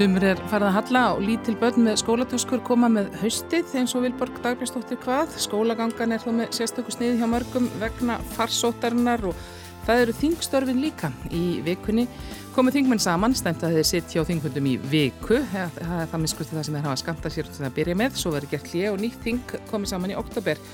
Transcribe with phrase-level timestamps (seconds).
[0.00, 4.06] Sumur er farið að halla og lítil börn með skólatöskur koma með haustið eins og
[4.06, 5.34] Vilborg Dagbjörnsdóttir hvað.
[5.44, 9.42] Skólagangan er þó með sérstöku sniði hjá mörgum vegna farsóttarinnar og
[9.84, 11.10] það eru þingstörfin líka.
[11.28, 12.06] Í vikunni
[12.54, 15.42] komu þingmenn saman, stemt að þeir sitt hjá þingfundum í viku.
[15.52, 18.16] Það er það miskusti það sem þeir hafa skamta sér til að byrja með.
[18.22, 20.64] Svo verður gert hlið og nýtt þing komið saman í oktober.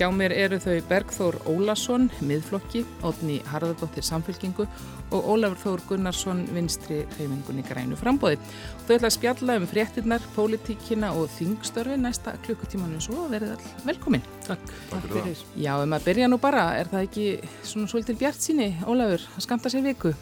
[0.00, 4.64] Hjá mér eru þau Bergþór Ólason, miðflokki, Ótni Harðardóttir Samfélkingu
[5.12, 8.38] og Ólafur Þór Gunnarsson, vinstri hreyfingunni grænu frambóði.
[8.86, 14.24] Þau ætla að spjalla um fréttinnar, pólitíkina og þingstörfi næsta klukkutímanu svo verið all velkomin.
[14.48, 14.72] Takk.
[14.94, 15.44] Takk fyrir.
[15.60, 17.28] Já, um að byrja nú bara, er það ekki
[17.60, 20.16] svona svolítil bjart síni, Ólafur, að skamta sér viku?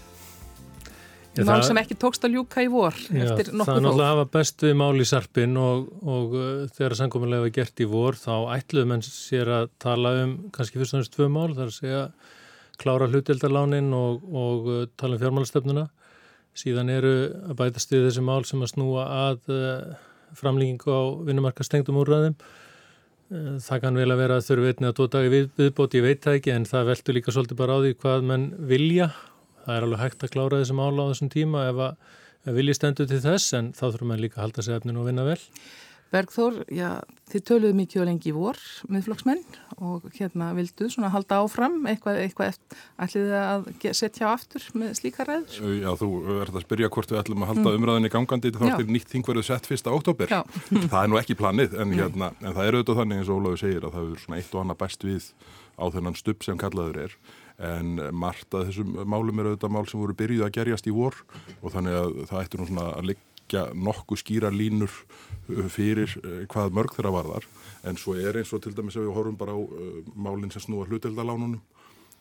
[1.38, 3.68] Já, mál sem ekki tókst að ljúka í vor já, eftir nokkuð þó.
[3.68, 7.44] Það er náttúrulega að hafa best við mál í sarpin og, og uh, þegar sangominlega
[7.44, 11.14] var gert í vor þá ætluðum enn sér að tala um kannski fyrst og næst
[11.14, 12.02] tvö mál, það er að segja
[12.82, 15.86] klára hlutildarlánin og, og uh, tala um fjármálastefnuna.
[16.58, 17.14] Síðan eru
[17.46, 19.98] að bætast við þessi mál sem að snúa að uh,
[20.38, 22.38] framlýkingu á vinnumarkastengdum úrræðum.
[23.28, 26.08] Uh, það kann vel að vera að þurfi einni að tóta dagi við, viðbóti, ég
[26.08, 29.12] veit það ekki, en það veldur líka svolítið bara á því hvað menn vilja
[29.68, 32.14] það er alveg hægt að klára þessum ála á þessum tíma ef að,
[32.48, 35.10] að vilji stendur til þess en þá þurfum við líka að halda sig efnin og
[35.10, 35.42] vinna vel.
[36.08, 39.42] Bergþór, já, þið töluðu mikið og lengi í vor með flokksmenn
[39.84, 42.56] og hérna vildu svona halda áfram eitthvað, eitthvað
[43.04, 43.66] ætlið að
[43.98, 45.58] setja aftur með slíka ræður?
[45.82, 46.08] Já, þú
[46.38, 47.76] ert að spyrja hvort við ætlum að halda mm.
[47.76, 50.32] umræðinni gangandi þá er nýtt þing verið sett fyrsta oktober.
[50.94, 53.62] það er nú ekki planið en, hérna, en það er auðvitað þannig eins og Óláfi
[53.66, 55.28] segir að það er svona eitt og annað bæst við
[55.76, 57.20] á þennan stupp sem kallaður er
[57.58, 61.16] en margt að þessum málum er auðvitað mál sem voru byrjuð að gerjast í vor
[61.58, 66.44] og þannig að það ættur nú svona að liggja nokkuð skýra línur uh, fyrir uh,
[66.52, 67.48] hvað mörg þeirra varðar.
[67.88, 70.62] En svo er eins og til dæmis ef við horfum bara á uh, málinn sem
[70.62, 71.58] snúa hluteldalánunum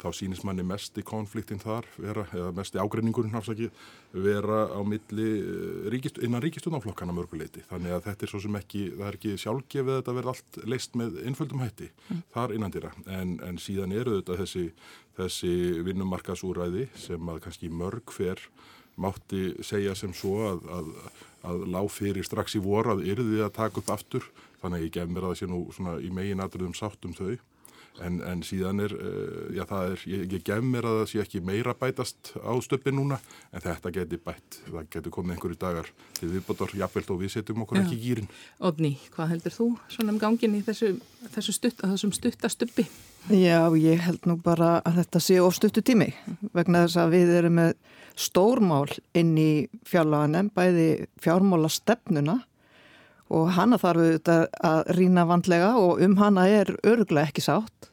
[0.02, 3.70] þá sínist manni mest í konfliktin þar vera, eða mest í ágreiningurinn hafsaki
[4.14, 5.28] vera á milli
[5.94, 9.94] ríkist, innan ríkistunaflokkana mörguleiti þannig að þetta er svo sem ekki, það er ekki sjálfgefið
[9.94, 12.24] að þetta verði allt leist með innföldum hætti mm.
[12.36, 14.66] þar innandira en, en síðan eru þetta þessi,
[15.20, 15.54] þessi
[15.88, 18.42] vinnumarkasúræði sem að kannski mörg fer
[18.98, 20.88] mátti segja sem svo að, að,
[21.48, 24.26] að lág fyrir strax í vor að yrði að taka upp aftur.
[24.58, 27.36] Þannig að ég gef mér að það sé nú í megin aðröðum sátt um þau
[28.06, 31.22] En, en síðan er, uh, já það er, ég, ég gef mér að það sé
[31.24, 33.18] ekki meira bætast á stöppi núna
[33.50, 37.66] en þetta geti bætt, það geti komið einhverju dagar til viðbótar, jáfnveld og við setjum
[37.66, 37.84] okkur já.
[37.88, 38.32] ekki gýrin.
[38.70, 40.94] Odni, hvað heldur þú svona um gangin í þessu,
[41.34, 42.88] þessu stutt, þessum stuttastöppi?
[43.28, 46.14] Já, ég held nú bara að þetta sé of stuttu tími
[46.56, 47.74] vegna þess að við erum með
[48.18, 48.88] stórmál
[49.18, 49.52] inn í
[49.86, 50.88] fjárlaganum, bæði
[51.22, 52.38] fjármála stefnuna
[53.34, 57.92] og hana þarf auðvitað að rína vandlega og um hana er öruglega ekki sátt.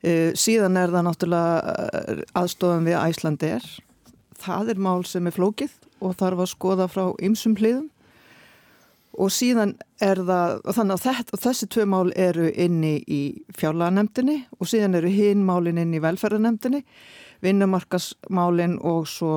[0.00, 3.66] Uh, síðan er það náttúrulega eh, aðstofan við Æslandi er.
[4.40, 7.90] Það er mál sem er flókið og þarf að skoða frá ymsum hliðum
[9.20, 13.20] og síðan er það, þannig að þetta, þessi tvö mál eru inni í
[13.58, 16.80] fjárlaganemdini og síðan eru hinn málinn inn í velferðanemdini,
[17.44, 19.34] vinnumarkasmálinn og svo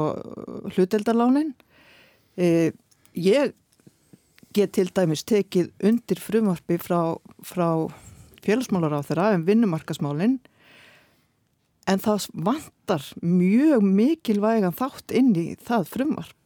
[0.72, 1.52] hluteldalánin.
[2.40, 2.72] Uh,
[3.20, 3.52] ég
[4.54, 7.16] get til dæmis tekið undir frumvarfi frá,
[7.46, 7.68] frá
[8.44, 10.40] félagsmálar á þeirra en um vinnumarkasmálinn
[11.90, 16.40] en það vantar mjög mikilvægan þátt inn í það frumvarp.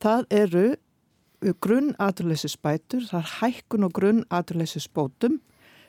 [0.00, 0.66] Það eru
[1.60, 5.40] grunn aturleysisbætur, það er hækkun og grunn aturleysisbótum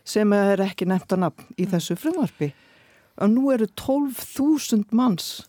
[0.06, 1.72] sem er ekki nefnt að nafn í mm.
[1.74, 2.52] þessu frumvarfi.
[3.24, 5.46] Og nú eru 12.000 manns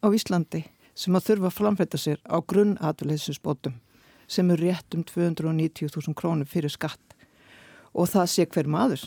[0.00, 0.64] á Íslandi
[0.96, 3.76] sem að þurfa að framfætta sér á grunn aturleysisbótum
[4.34, 7.18] sem er rétt um 290.000 krónur fyrir skatt.
[7.94, 9.04] Og það sé hver maður.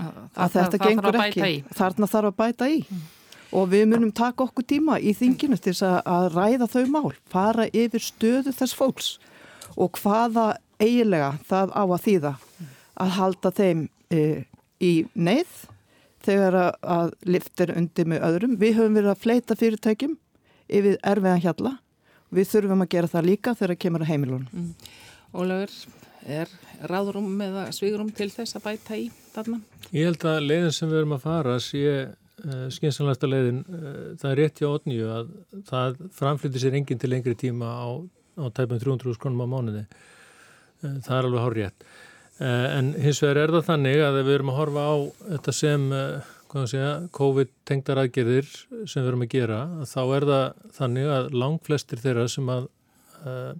[0.00, 1.50] Að, að þetta það gengur ekki.
[1.76, 2.78] þarna þarf að bæta í.
[2.86, 3.02] Mm.
[3.52, 7.66] og við munum taka okkur tíma í þinginu til að, að ræða þau mál fara
[7.68, 9.10] yfir stöðu þess fólks
[9.76, 12.32] og hvaða eiginlega það á að þýða
[13.02, 14.22] að halda þeim e,
[14.82, 15.52] í neyð
[16.22, 18.58] þegar að, að liftir undir með öðrum.
[18.60, 20.18] Við höfum verið að fleita fyrirtækjum
[20.72, 21.72] yfir erfiðan hjalla
[22.32, 24.46] við þurfum að gera það líka þegar það kemur að heimilunum.
[24.52, 24.72] Mm.
[25.32, 25.76] Ólaugur,
[26.28, 26.50] er
[26.88, 29.60] ráðrum eða svigurum til þess að bæta í þarna?
[29.92, 34.30] Ég held að leiðin sem við erum að fara sé uh, skynsanlæsta leiðin, uh, það
[34.30, 35.34] er rétt hjá otnju að
[35.68, 37.90] það framflyttir sér enginn til lengri tíma á,
[38.38, 39.84] á tæpum 300 skronum á mánuði.
[40.82, 41.92] Uh, það er alveg hár rétt.
[42.42, 44.94] En hins vegar er það þannig að við erum að horfa á
[45.28, 45.82] þetta sem
[46.52, 48.48] COVID-tengdar aðgerðir
[48.84, 50.44] sem við erum að gera, þá er það
[50.76, 52.66] þannig að langt flestir þeirra sem að
[53.24, 53.52] uh,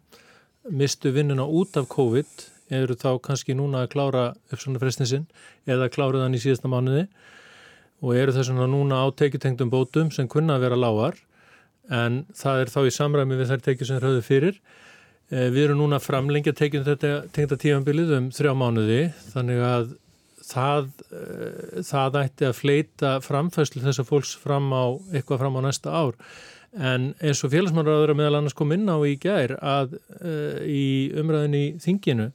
[0.68, 5.26] mistu vinnuna út af COVID eru þá kannski núna að klára uppsvonarfrestinsinn
[5.68, 7.06] eða klára þann í síðasta mánuði
[8.02, 11.18] og eru þess að núna á tekjutengdum bótum sem kunna að vera lágar
[11.92, 14.60] en það er þá í samræmi við þær tekið sem er höfðu fyrir.
[15.32, 19.02] Eh, við erum núna framlengja tekjum þetta tengda tífambilið um þrjá mánuði
[19.32, 19.92] þannig að
[20.52, 25.92] það, eh, það ætti að fleita framfæslu þessar fólks fram á eitthvað fram á næsta
[25.92, 26.18] ár.
[26.72, 31.56] En eins og félagsmáraður meðal annars kom inn á í gær að uh, í umræðin
[31.58, 32.30] í þinginu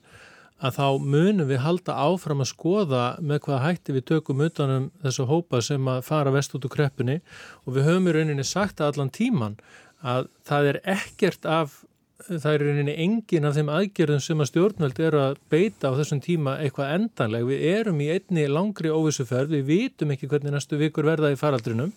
[0.58, 5.26] að þá munum við halda áfram að skoða með hvað hætti við tökum utanum þessu
[5.30, 7.20] hópa sem að fara vest út úr kreppunni.
[7.66, 9.58] Og við höfum í rauninni sagt að allan tíman
[10.06, 11.82] að það er ekkert af,
[12.26, 16.22] það er rauninni engin af þeim aðgerðum sem að stjórnveld eru að beita á þessum
[16.26, 17.48] tíma eitthvað endanleg.
[17.52, 21.92] Við erum í einni langri óvissuferð, við vitum ekki hvernig næstu vikur verða í faraldrinum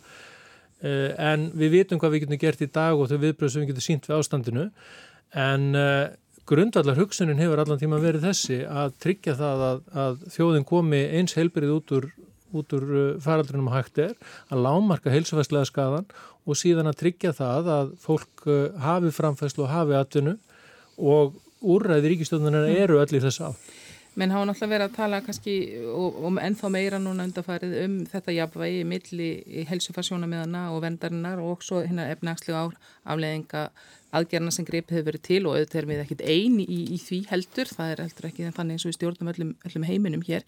[0.84, 3.72] eh, en við vitum hvað við getum gert í dag og þau viðbröð sem við
[3.72, 4.66] getum sínt við ástandinu
[5.30, 6.10] en uh,
[6.50, 11.36] grundvallar hugsunin hefur allan tíma verið þessi að tryggja það að, að þjóðin komi eins
[11.38, 12.08] heilbyrðið út úr,
[12.56, 14.16] út úr uh, faraldrinum hægt er,
[14.50, 16.08] að lámarka heilsufæslega skadan
[16.46, 20.36] og síðan að tryggja það að fólk uh, hafi framfæslu og hafi atvinnu
[21.00, 22.80] og úrræði ríkistöðunar mm.
[22.84, 23.58] eru allir þess að.
[24.18, 25.54] Menn hafa náttúrulega verið að tala kannski
[25.94, 29.28] og ennþá meira núna undarfarið um þetta jafnvægi milli
[29.70, 32.64] helsufasjónamiðana og vendarinnar og svo hérna efnagslega
[33.04, 33.68] afleðinga
[34.10, 37.20] aðgerna sem greip hefur verið til og auðvitað erum við ekkit eini í, í því
[37.30, 40.46] heldur, það er heldur ekki þannig eins og við stjórnum öllum, öllum heiminum hér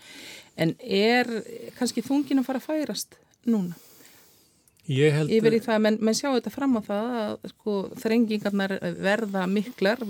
[0.58, 1.31] en er
[1.79, 3.79] kannski þungin að fara að færast núna?
[4.82, 5.31] Held...
[5.31, 10.02] Yfir í það, menn, menn sjá þetta fram á það að sko, þrengingarnar verða miklar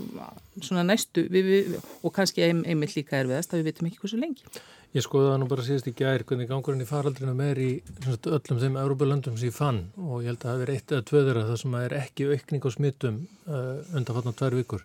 [0.62, 4.20] svona næstu við, við, og kannski einmitt líka er þess að við veitum ekki hversu
[4.22, 4.48] lengi.
[4.96, 7.70] Ég skoði það nú bara síðast í gær hvernig gangurinn í faraldrinu er í
[8.08, 11.44] öllum þeim Európa-löndum sem ég fann og ég held að það hefur eitt eða tvöðra
[11.50, 14.84] það sem er ekki aukning á smittum uh, undanfattan tvær vikur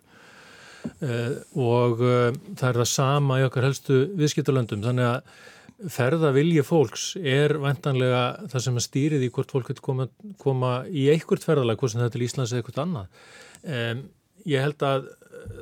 [1.58, 5.32] og uh, það er það sama í okkar helstu viðskiptalöndum þannig að
[5.94, 10.08] ferða vilja fólks er vantanlega það sem stýrið í hvort fólk getur koma,
[10.42, 13.22] koma í einhvert ferðalag, hvort sem þetta er Íslands eða eitthvað annað.
[13.62, 14.02] Um,
[14.48, 15.08] ég held að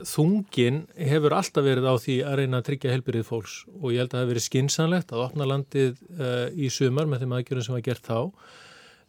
[0.07, 4.11] þungin hefur alltaf verið á því að reyna að tryggja helbyrðið fólks og ég held
[4.11, 7.77] að það hefur verið skinsanlegt að opna landið uh, í sumar með þeim aðgjörðum sem
[7.77, 8.19] var gert þá.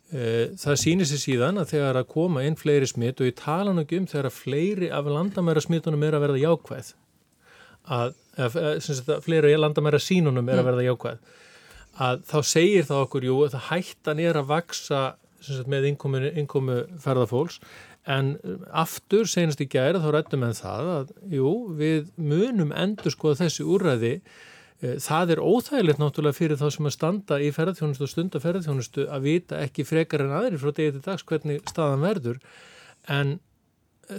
[0.07, 3.73] Uh, það sýnir sér síðan að þegar að koma inn fleiri smitt og ég tala
[3.75, 6.93] nú ekki um þegar að fleiri af landamæra smittunum er að verða jákvæð,
[7.97, 10.69] að, að, að fleiri landamæra sínunum er að mm.
[10.71, 11.35] verða jákvæð,
[12.07, 15.03] að þá segir það okkur, jú, að hættan er að vaksa
[15.67, 17.59] með innkomu, ferðarfólks
[18.07, 23.11] En um, aftur, senast í gæra, þá rættum við það að, jú, við munum endur
[23.11, 24.13] skoða þessi úrræði.
[24.77, 29.07] Eh, það er óþægilegt náttúrulega fyrir þá sem að standa í ferðarþjónustu og stunda ferðarþjónustu
[29.09, 32.37] að vita ekki frekar en aðri frá degi til dags hvernig staðan verður.
[33.09, 33.37] En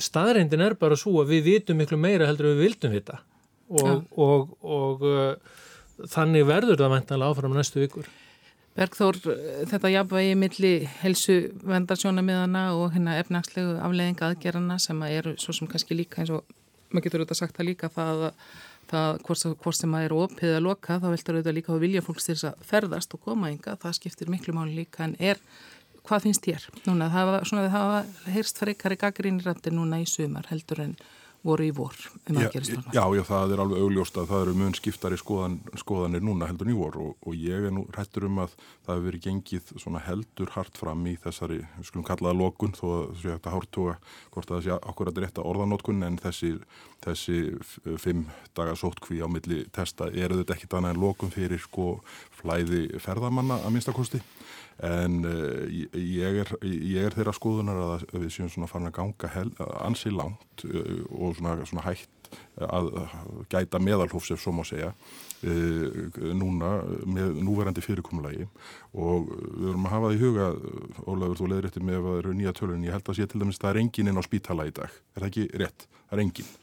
[0.02, 3.20] staðreindin er bara svo að við vitum miklu meira heldur við vildum vita
[3.69, 3.94] og, ja.
[3.94, 8.08] og, og, og uh, þannig verður það mæntalega áfram næstu vikur.
[8.78, 9.16] Bergþór,
[9.70, 15.96] þetta jafnvægi milli helsu vendarsjónamiðana og hérna efnagslegu afleðinga aðgerana sem eru svo sem kannski
[15.99, 16.44] líka eins og
[16.90, 18.44] maður getur auðvitað sagt það líka það að
[18.90, 22.29] það, hvort sem að eru opið að loka þá veldur auðvitað líka að vilja fólks
[22.29, 25.41] til þess að ferðast og koma ynga, það skiptir miklu máli líka en er,
[26.08, 26.67] hvað finnst þér?
[26.86, 28.01] Núna það hafa
[28.34, 30.96] heyrst frekari gaggrínirandi núna í sumar heldur en
[31.46, 31.94] voru í vor
[32.28, 32.92] um aðgerðistorma.
[32.94, 36.70] Já, já, það er alveg augljóst að það eru mun skiptari skoðan, skoðanir núna heldur
[36.70, 40.02] í vor og, og ég er nú hættur um að það hefur verið gengið svona
[40.06, 43.96] heldur hart fram í þessari, við skulum kallaða lokun þó að þessu hægt að hártuga
[44.34, 46.52] hvort að það sé rétt að orðanótkun en þessi,
[47.04, 47.38] þessi
[48.02, 48.26] fimm
[48.58, 51.98] daga sótkví á milli testa eru þetta ekkit annað en lokun fyrir sko
[52.38, 54.20] flæði ferðamanna að minnstakosti
[54.84, 55.64] en uh,
[55.98, 59.48] ég, er, ég er þeirra skoðunar að við séum svona farin að ganga hel,
[59.82, 62.14] ansi langt uh, og svona, svona hægt
[62.60, 62.90] að
[63.48, 66.76] gæta meðalhófs ef svo má segja uh, núna
[67.08, 68.46] með núverandi fyrirkomulagi.
[68.94, 70.48] Og við verum að hafa það í huga
[71.08, 73.42] Ólafur, þú leðir eftir með að það eru nýja tölun ég held að sé til
[73.42, 75.02] dæmis að það er engin inn á spítala í dag.
[75.16, 75.88] Er það ekki rétt?
[76.04, 76.56] Það er engin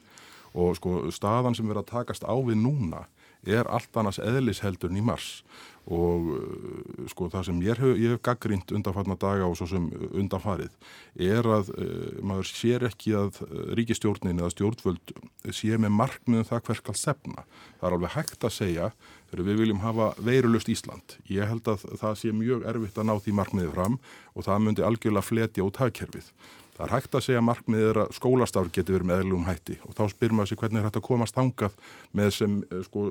[0.56, 3.04] og sko staðan sem erum að takast á við núna
[3.46, 5.44] er allt annars eðlisheldurn í mars
[5.86, 9.86] og uh, sko það sem ég hef, hef gaggrínt undanfarnar daga og svo sem
[10.18, 10.74] undanfarið
[11.22, 13.42] er að uh, maður sér ekki að
[13.78, 15.14] ríkistjórnin eða stjórnvöld
[15.54, 17.46] sé með markmiðum það hver skal sefna.
[17.78, 18.90] Það er alveg hægt að segja
[19.30, 21.18] þegar við viljum hafa veirulust Ísland.
[21.30, 23.98] Ég held að það sé mjög erfitt að ná því markmiðið fram
[24.34, 26.32] og það myndi algjörlega fletja út hagkerfið.
[26.76, 29.96] Það er hægt að segja markmiðið er að skólastafur getur verið með eðlum hætti og
[29.96, 31.78] þá spyr maður sér hvernig er hægt að komast hangað
[32.20, 33.04] með sem eh, sko,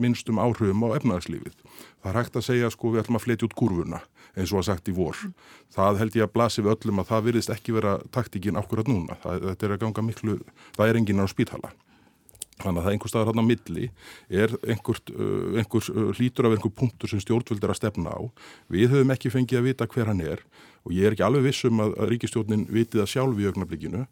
[0.00, 1.58] minnstum áhrifum á efnaðarslífið.
[2.00, 4.00] Það er hægt að segja sko við ætlum að fletja út kurvuna
[4.32, 5.20] eins og að sagt í vor.
[5.76, 9.18] Það held ég að blasi við öllum að það virðist ekki vera taktíkin ákvörðat núna.
[9.20, 10.38] Það, þetta er að ganga miklu,
[10.76, 11.72] það er enginn á spítala.
[12.56, 13.86] Þannig að það einhver staðar hann á milli
[14.42, 18.20] er einhvert, uh, einhver uh, hlítur af einhver punktur sem stjórnvöld er að stefna á.
[18.72, 20.40] Við höfum ekki fengið að vita hver hann er
[20.86, 24.06] og ég er ekki alveg vissum að, að ríkistjórnin vitið að sjálf í augnablikinu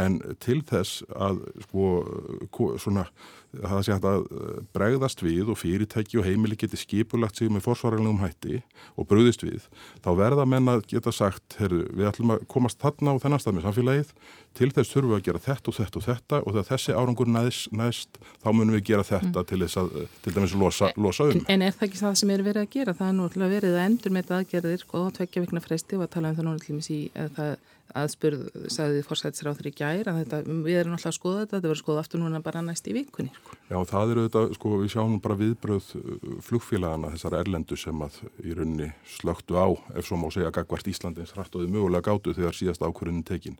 [0.00, 3.08] en til þess að sko svona
[3.50, 7.64] það sé hægt að eh, bregðast við og fyrirtæki og heimili geti skipulagt sig með
[7.66, 8.60] forsvaranlegum hætti
[8.94, 9.66] og bröðist við,
[10.04, 13.56] þá verða menn að geta sagt, herru, við ætlum að komast þarna á þennan stað
[13.56, 14.12] með samfélagið
[14.58, 17.30] til þess þurfum við að gera þetta og þetta og þetta og þegar þessi árangur
[17.30, 19.48] næst, næst þá munum við gera þetta mm.
[19.50, 21.44] til þess að til dæmis losa, losa um.
[21.50, 22.96] En er það ekki það sem er verið að gera?
[23.00, 26.32] Það er nú verið að endur með aðgerðir og tvekja vikna fresti og að tala
[26.32, 27.56] um það nú
[27.96, 31.80] aðspurð, sagði fórsætsráður í gær að þetta, við erum alltaf að skoða þetta, þetta verður
[31.80, 33.32] skoða aftur núna bara næst í vikunni.
[33.34, 33.56] Sko.
[33.70, 36.10] Já, það eru þetta, sko, við sjáum bara viðbröð uh,
[36.46, 41.34] flugfélagana, þessar erlendu sem að í rauninni slögtu á, ef svo má segja, gagvart Íslandins
[41.34, 43.58] þið mögulega gáttu þegar síðast ákvörðinu tekin.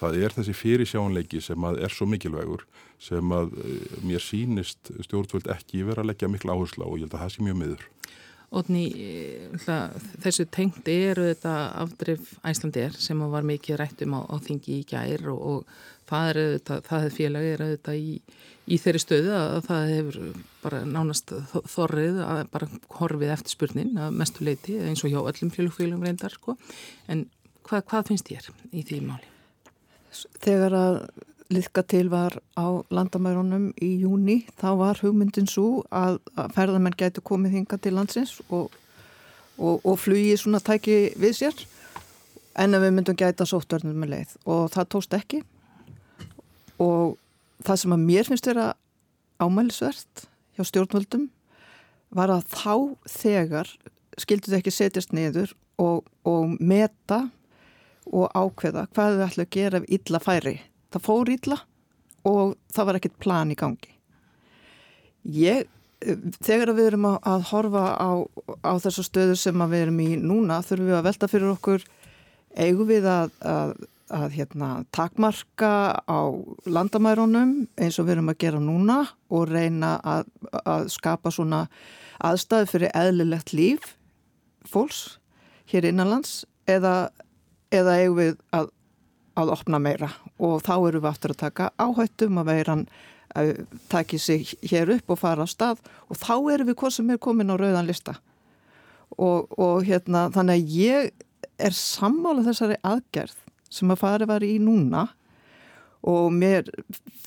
[0.00, 2.66] Það er þessi fyrirsjánleiki sem að er svo mikilvægur,
[3.00, 7.08] sem að uh, mér sínist stjórnvöld ekki vera að leggja miklu áherslu á og ég
[7.08, 7.88] held að það sé mjög miður.
[8.50, 8.88] Ótni,
[9.62, 11.52] þessu tengdi eru þetta
[11.84, 16.40] afdrif æslandir sem var mikið rættum á, á þingi í gær og, og það er
[16.40, 18.16] þetta, það er félagi er þetta í,
[18.66, 20.18] í þeirri stöðu að það hefur
[20.64, 21.34] bara nánast
[21.76, 26.34] þorrið að bara horfið eftir spurnin að mestu leiti eins og hjá öllum félagfélagum reyndar
[26.34, 26.56] sko.
[27.06, 27.28] en
[27.68, 29.30] hvað, hvað finnst þér í því máli?
[30.42, 30.96] Þegar að
[31.50, 36.20] liðka til var á landamærunum í júni, þá var hugmyndin svo að,
[36.54, 38.70] ferðarmenn gætu komið hinga til landsins og,
[39.58, 41.64] og, og flugi svona tæki við sér
[42.60, 44.36] en að við myndum gæta sóttverðnum með leið.
[44.50, 45.42] Og það tóst ekki.
[46.82, 47.16] Og
[47.66, 48.70] það sem að mér finnst vera
[49.40, 50.24] ámælisvert
[50.56, 51.28] hjá stjórnvöldum
[52.14, 52.74] var að þá
[53.10, 53.70] þegar
[54.20, 57.26] skilduð ekki setjast niður og, og meta
[58.10, 60.56] og ákveða hvað þau ætla að gera ef illa færi
[60.90, 61.60] það fór ítla
[62.28, 63.92] og það var ekkert plan í gangi.
[65.36, 65.68] Ég,
[66.40, 68.10] þegar við erum að, að horfa á,
[68.64, 71.86] á þessu stöðu sem við erum í núna, þurfum við að velta fyrir okkur
[72.56, 73.74] eigum við að, að,
[74.10, 76.20] að hérna, takmarka á
[76.66, 81.66] landamærunum eins og við erum að gera núna og reyna að skapa svona
[82.20, 83.94] aðstæði fyrir eðlilegt líf
[84.68, 85.20] fólks
[85.70, 87.10] hér innanlands eða,
[87.72, 88.72] eða eigum við að
[89.40, 90.10] að opna meira.
[90.38, 92.84] Og þá eru við aftur að taka áhættum að veiran
[93.38, 93.52] að
[93.90, 95.82] taki sig hér upp og fara á stað.
[96.10, 98.16] Og þá eru við hvað sem er komin á rauðan lista.
[99.18, 101.10] Og, og hérna þannig að ég
[101.60, 103.36] er sammála þessari aðgerð
[103.70, 105.06] sem að fari var í núna.
[106.00, 106.70] Og mér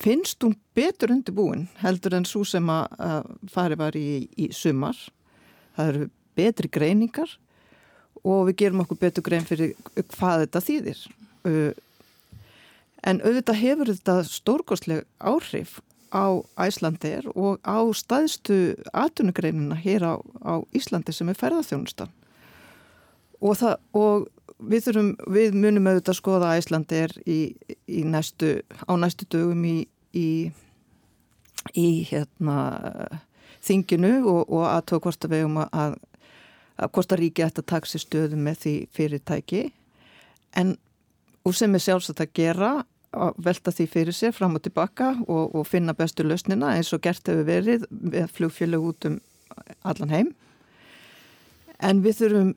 [0.00, 4.98] finnst hún betur undirbúin heldur en svo sem að fari var í, í sumar.
[5.76, 7.30] Það eru betri greiningar
[8.24, 9.74] og við gerum okkur betur grein fyrir
[10.16, 11.02] hvað þetta þýðir
[13.04, 15.80] En auðvitað hefur þetta stórkostleg áhrif
[16.14, 22.12] á Æslandir og á staðstu atvinnugreinina hér á, á Íslandi sem er ferðarþjónustan.
[23.44, 27.38] Og, það, og við, þurfum, við munum auðvitað að skoða Æslandir í,
[27.90, 28.56] í næstu,
[28.88, 29.76] á næstu dögum í,
[30.16, 30.28] í,
[31.74, 32.56] í hérna,
[33.64, 35.98] þinginu og, og aðtók hvort að við um að,
[36.78, 39.62] að hvort að ríki ætti að taka sér stöðu með því fyrirtæki
[40.56, 40.76] en
[41.44, 42.72] og sem er sjálfsagt að gera
[43.14, 47.02] að velta því fyrir sér fram og tilbaka og, og finna bestu lausnina eins og
[47.04, 47.86] gert hefur verið
[48.34, 49.20] flugfjölu út um
[49.86, 50.34] allan heim.
[51.78, 52.52] En við þurfum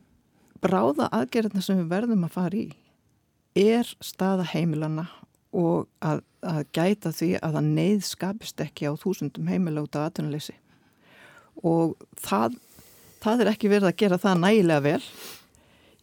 [0.63, 2.67] bráða aðgerðina sem við verðum að fara í.
[3.57, 5.07] Er staða heimilana
[5.57, 10.09] og að, að gæta því að það neyð skapist ekki á þúsundum heimila út af
[10.09, 10.55] aðtunuleysi
[11.65, 12.57] og það,
[13.23, 15.01] það er ekki verið að gera það nægilega vel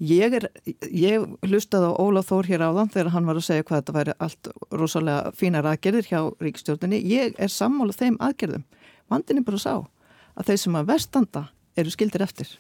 [0.05, 0.49] Ég, er,
[0.91, 4.15] ég hlustaði á Ólaf Þór hér áðan þegar hann var að segja hvað þetta væri
[4.27, 6.99] allt rosalega fínar aðgerðir hjá ríkstjórnini.
[7.09, 8.67] Ég er sammálað þeim aðgerðum.
[9.09, 9.75] Vandin er bara sá
[10.35, 11.45] að þeir sem að vestanda
[11.79, 12.51] eru skildir eftir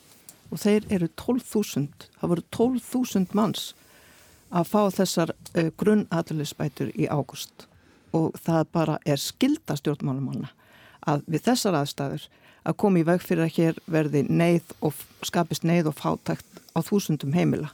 [0.50, 3.72] og þeir eru 12.000, það voru 12.000 manns
[4.54, 7.66] að fá þessar uh, grunnaðlulisbætur í águst
[8.14, 10.52] og það bara er skilda stjórnmálumálna
[11.10, 12.28] að við þessar aðstæður
[12.64, 16.80] að koma í veg fyrir að hér verði neyð og skapist neyð og fátækt á
[16.85, 17.73] þúsundum heimila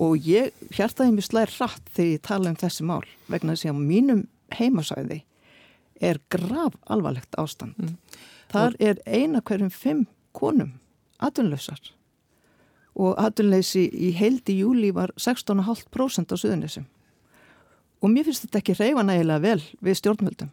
[0.00, 3.82] og ég hjartaði mér slæðir rætt þegar ég tala um þessi mál vegna þess að
[3.88, 4.22] mínum
[4.56, 5.22] heimasæði
[6.00, 7.76] er grav alvarlegt ástand.
[7.76, 7.96] Mm.
[8.52, 8.80] Þar og...
[8.80, 10.76] er eina hverjum fimm konum
[11.20, 11.80] atunlausar
[13.00, 16.88] og atunleysi í heildi júli var 16,5% á suðunisum
[18.00, 20.50] og mér finnst þetta ekki reyfa nægilega vel við stjórnvöldum.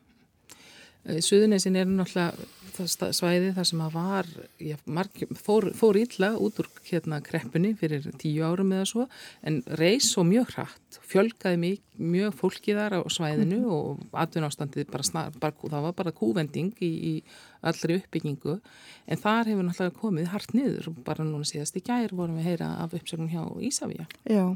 [1.08, 2.48] Suðunesin er náttúrulega
[2.78, 4.28] það svæði þar sem að var
[4.62, 9.06] já, marg, fór, fór illa út úr hérna kreppunni fyrir tíu árum eða svo
[9.48, 11.80] en reys svo mjög hratt fjölgaði mjög,
[12.16, 13.74] mjög fólki þar á svæðinu mm -hmm.
[13.74, 17.14] og atvinnástandið bara, snar, bara, það var bara kúvending í, í
[17.62, 18.60] allri uppbyggingu
[19.08, 20.94] en þar hefur náttúrulega komið hart niður.
[21.06, 24.56] Bara núna síðast í gær vorum við að heyra af uppsögnum hjá Ísafja Já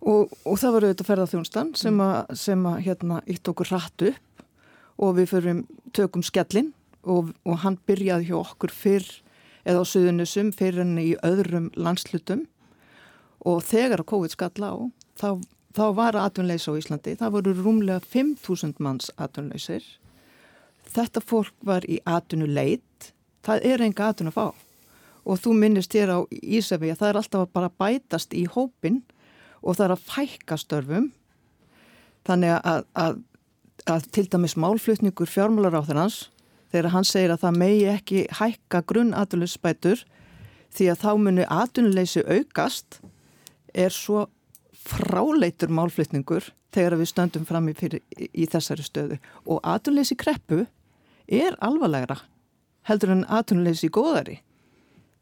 [0.00, 4.35] og, og það var auðvitað ferðarþjónstan sem að, sem að hérna ítt okkur hratt upp
[4.96, 5.62] og við förum
[5.96, 6.72] tökum skellin
[7.02, 9.06] og, og hann byrjaði hjá okkur fyrr
[9.66, 12.46] eða á Suðunusum fyrir henni í öðrum landslutum
[13.46, 14.74] og þegar COVID skall á
[15.18, 15.28] þá,
[15.76, 17.16] þá var atvinnleisa á Íslandi.
[17.18, 19.84] Það voru rúmlega 5.000 manns atvinnleisir
[20.92, 23.12] þetta fólk var í atvinnuleit.
[23.46, 24.46] Það er enga atvinna að fá.
[25.26, 29.00] Og þú minnist hér á Ísafi að það er alltaf að bara bætast í hópin
[29.62, 31.08] og það er að fækka störfum.
[32.26, 33.18] Þannig að, að,
[33.86, 36.26] að til dæmis málflutningur fjármálar á þennans
[36.72, 40.02] þegar hann segir að það megi ekki hækka grunn atvinnuleysbætur
[40.76, 43.00] því að þá muni atvinnuleysi aukast
[43.74, 44.26] er svo
[44.86, 49.20] fráleitur málflutningur þegar við stöndum fram í, fyrir, í þessari stöðu.
[49.48, 50.66] Og atvinnuleysi kreppu
[51.26, 52.18] er alvarlegra
[52.86, 54.40] heldur en atvinnuleysi góðari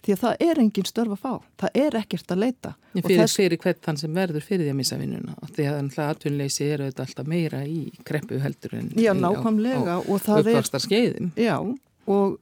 [0.05, 1.33] því að það er engin störf að fá,
[1.63, 2.73] það er ekkert að leita.
[2.95, 3.37] Fyrir, þess...
[3.41, 7.05] fyrir hvert þann sem verður fyrir því að missa vinnuna, því að atvinnleysi er auðvitað
[7.07, 11.31] alltaf meira í kreppu heldur en já, nákvæmlega, á, á uppvastar skeiðum.
[11.41, 12.39] Já, og,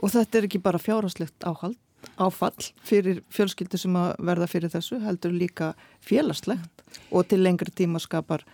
[0.00, 1.78] og þetta er ekki bara fjárháslegt áhald,
[2.22, 5.72] áfall fyrir fjölskyldu sem að verða fyrir þessu, heldur líka
[6.04, 8.46] félagslegt og til lengri tíma skapar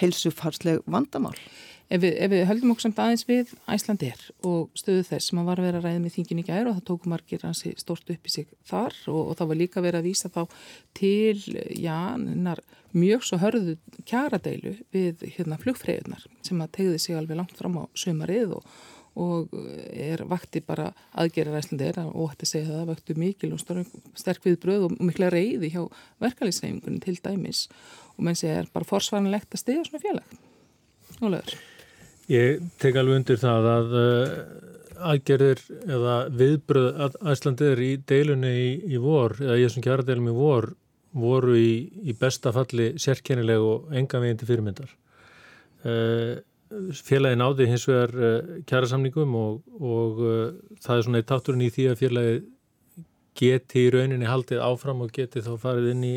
[0.00, 1.36] heilsufarsleg vandamál.
[1.90, 5.48] Ef við, ef við höldum okkur samt aðeins við Æslandir og stöðu þess sem að
[5.48, 8.28] var að vera ræða með þingin í gæri og það tóku margir hansi stort upp
[8.28, 10.44] í sig þar og, og það var líka verið að vísa þá
[10.94, 11.40] til,
[11.74, 12.62] já, nennar
[12.94, 13.74] mjög svo hörðu
[14.06, 18.68] kjaradeilu við hérna flugfreyðunar sem að tegði sig alveg langt fram á sömarið og,
[19.18, 19.58] og
[19.90, 24.86] er vakti bara aðgerir Æslandir og hætti segja það vakti mikil og sterk við bröð
[24.92, 25.82] og mikla reyði hjá
[26.22, 27.66] verkalýsreifingunni til dæmis
[28.14, 30.38] og menn segja er bara forsvaranlegt að stiga svona félag.
[31.18, 31.58] Ólegur.
[32.30, 34.34] Ég tek alveg undir það að uh,
[35.10, 35.62] aðgerðir
[35.96, 40.36] eða viðbröð að Æslandir í deilunni í, í vor, eða ég sem kjara deilum í
[40.36, 40.68] vor,
[41.10, 41.72] voru í,
[42.06, 44.94] í besta falli sérkennileg og enga veginn til fyrirmyndar.
[45.82, 46.38] Uh,
[46.94, 50.22] félagi náði hins vegar uh, kjara samningum og, og
[50.78, 52.40] það er svona eitt táturinn í því að félagi
[53.40, 56.16] geti í rauninni haldið áfram og geti þá farið inn í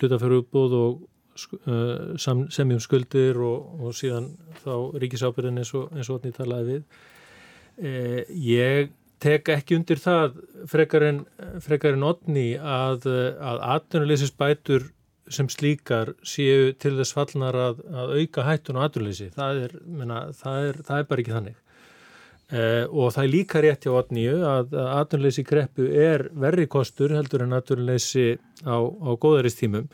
[0.00, 1.00] hlutafjörubúð og
[1.66, 6.98] Uh, semjum skuldir og, og síðan þá ríkisábyrðin eins og otni talaði við.
[7.82, 8.90] Eh, ég
[9.22, 10.34] tek ekki undir það
[10.68, 11.22] frekar en,
[11.64, 13.06] frekar en otni að,
[13.40, 14.90] að atvinnuleysins bætur
[15.32, 19.30] sem slíkar séu til þess fallnar að, að auka hættun og atvinnuleysi.
[19.32, 19.62] Það
[20.42, 21.61] það, það er bara ekki þannig
[22.52, 27.46] Uh, og það er líka rétt hjá otníu að atvinnleysi kreppu er verri kostur heldur
[27.46, 28.34] en atvinnleysi
[28.68, 29.86] á, á góðaristímum.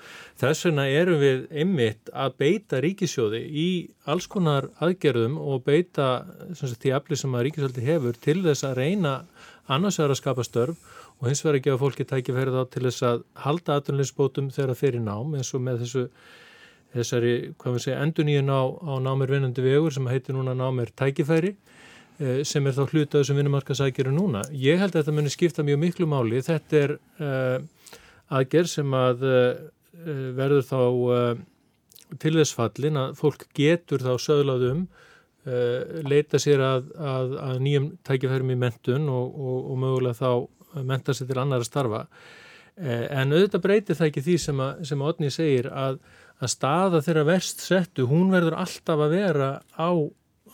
[0.42, 3.68] Þess vegna erum við einmitt að beita ríkisjóði í
[4.10, 6.08] alls konar aðgerðum og beita
[6.58, 9.14] sagt, því afli sem að ríkisjóði hefur til þess að reyna
[9.70, 13.06] annars vegar að skapa störf og hins vegar að gefa fólki tækifæri þá til þess
[13.06, 16.06] að halda atvinnleysbótum þegar það fyrir nám eins og með þessu
[16.94, 21.54] þessari, hvað við segja, enduníun á, á námir vinnandi vegur sem heitir núna námir tækifæri
[22.18, 24.42] sem er þá hluta þessum vinnumarkasækjuru núna.
[24.50, 26.40] Ég held að þetta muni skipta mjög miklu máli.
[26.42, 27.92] Þetta er uh,
[28.34, 29.60] aðgerð sem að uh,
[30.38, 31.28] verður þá uh,
[32.18, 34.88] til þess fallin að fólk getur þá söglaðum
[36.04, 41.14] leita sér að, að, að nýjum tækifærum í mentun og, og, og mögulega þá menta
[41.16, 42.00] sér til annar að starfa.
[42.76, 45.96] En auðvitað breytir það ekki því sem að, sem að Otni segir að,
[46.36, 49.88] að staða þeirra verst settu, hún verður alltaf að vera á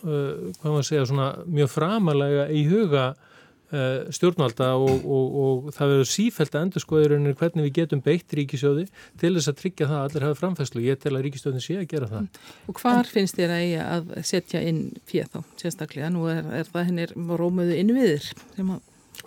[0.05, 3.05] hvað maður segja, svona mjög framalega í huga
[3.73, 8.35] uh, stjórnvalda og, og, og það verður sífælt að endur skoðurinn hvernig við getum beitt
[8.37, 8.87] ríkisjóði
[9.21, 10.83] til þess að tryggja það að allir hafa framfæslu.
[10.85, 12.41] Ég tel að ríkisjóðin sé að gera það.
[12.69, 16.11] Og hvar en, finnst þér að eiga að setja inn fyrir þá, sérstaklega?
[16.13, 18.83] Nú er, er það hennir rómuðu innviðir sem að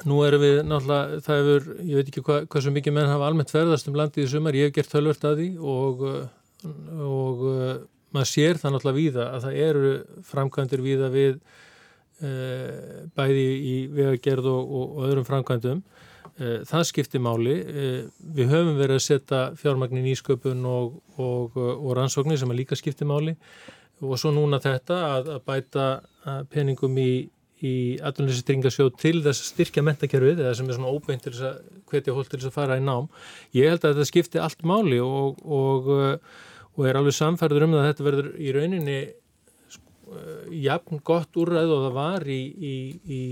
[0.07, 3.25] Nú erum við náttúrulega, það hefur, ég veit ekki hvað, hvað svo mikið menn hafa
[3.27, 6.05] almennt verðast um landið í sumar, ég hef gert tölvört að því og,
[7.09, 7.41] og
[8.15, 9.93] maður sér það náttúrulega víða að það eru
[10.29, 11.39] framkvæmdur víða við
[12.25, 12.33] e,
[13.19, 15.83] bæði í vegagerð og, og, og öðrum framkvæmdum.
[16.39, 17.57] E, það skiptir máli.
[17.59, 17.89] E,
[18.39, 23.09] við höfum verið að setja fjármagnin í sköpun og, og rannsóknir sem að líka skiptir
[23.11, 23.37] máli.
[23.99, 25.89] Og svo núna þetta að, að bæta
[26.53, 27.11] peningum í
[27.65, 31.57] í atvinnlýsistringasjóð til þess að styrkja mentakerfið eða sem er svona óbeint til þess að
[31.91, 33.09] hvetja hólk til þess að fara í nám.
[33.57, 35.41] Ég held að þetta skipti allt máli og,
[36.79, 38.99] og er alveg samfærður um að þetta verður í rauninni
[40.63, 43.23] jafn gott úrræð og það var í, í, í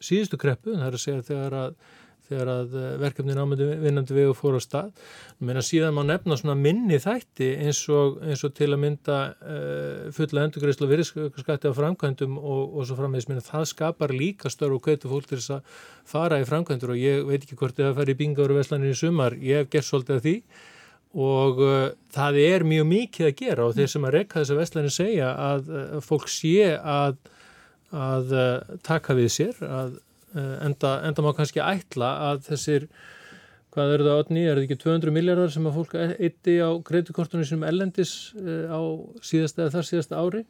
[0.00, 1.74] síðustu kreppu, það er að segja þegar að
[2.28, 4.88] þegar að eh, verkefnin ámyndu vinnandi vegu fór á stað.
[5.44, 9.18] Mér að síðan má nefna svona minni þætti eins og, eins og til að mynda
[9.38, 14.52] uh, fulla endurgreyslu og virðskatti á framkvæmdum og, og svo frammeðis minna það skapar líka
[14.52, 17.78] störf og kveitur fólk til þess að fara í framkvæmdur og ég veit ekki hvort
[17.78, 20.36] það fær í bingaður og veslanir í sumar, ég hef gert svolítið af því
[21.14, 21.76] og uh,
[22.12, 25.30] það er mjög mikið að gera og þeir sem að rekka þess að veslanir segja
[25.32, 27.16] að uh, fólk sé að,
[27.94, 28.36] að
[28.84, 29.96] taka við sér, að
[30.36, 32.86] Eh, enda, enda má kannski ætla að þessir,
[33.72, 37.48] hvað eru það átni, er það ekki 200 miljardar sem að fólk eitti á kreditukortunum
[37.48, 38.80] sem ellendis eh, á
[39.24, 40.42] síðasta eða þar síðasta ári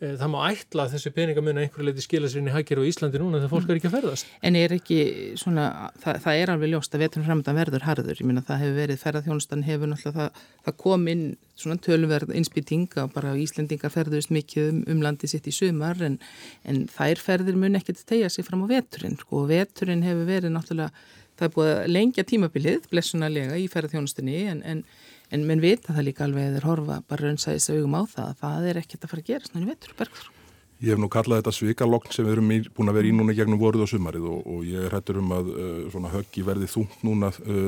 [0.00, 3.20] það má ætla að þessi peningamuna einhverju leiti skila sér inn í hækjir og Íslandi
[3.20, 4.30] núna þegar fólk er ekki að ferðast.
[4.48, 5.00] En er ekki
[5.40, 5.66] svona,
[6.00, 8.16] það, það er alveg ljóst að veturinn framöndan verður harður.
[8.16, 11.26] Ég minna það hefur verið ferðarþjónustan hefur náttúrulega það, það kom inn
[11.60, 16.16] svona tölverð inspýtinga og bara Íslandingar ferðust mikið um, um landið sitt í sumar en,
[16.64, 20.54] en þær ferðir mun til tegja sig fram á veturinn sko, og veturinn hefur verið
[20.56, 24.84] náttúrulega, það er búið að lengja tímabilið blessunarlega í ferðarþjónustinni en, en
[25.30, 28.82] en menn vita það líka alveg eða horfa bara raunsæðis augum á það það er
[28.82, 30.39] ekkert að fara að gera svona í vetur bergþur.
[30.80, 33.34] Ég hef nú kallað þetta svikalokn sem við erum í, búin að vera í núna
[33.36, 37.02] gegnum voruð og sumarið og, og ég er hættur um að uh, höggi verði þungt
[37.04, 37.66] núna uh,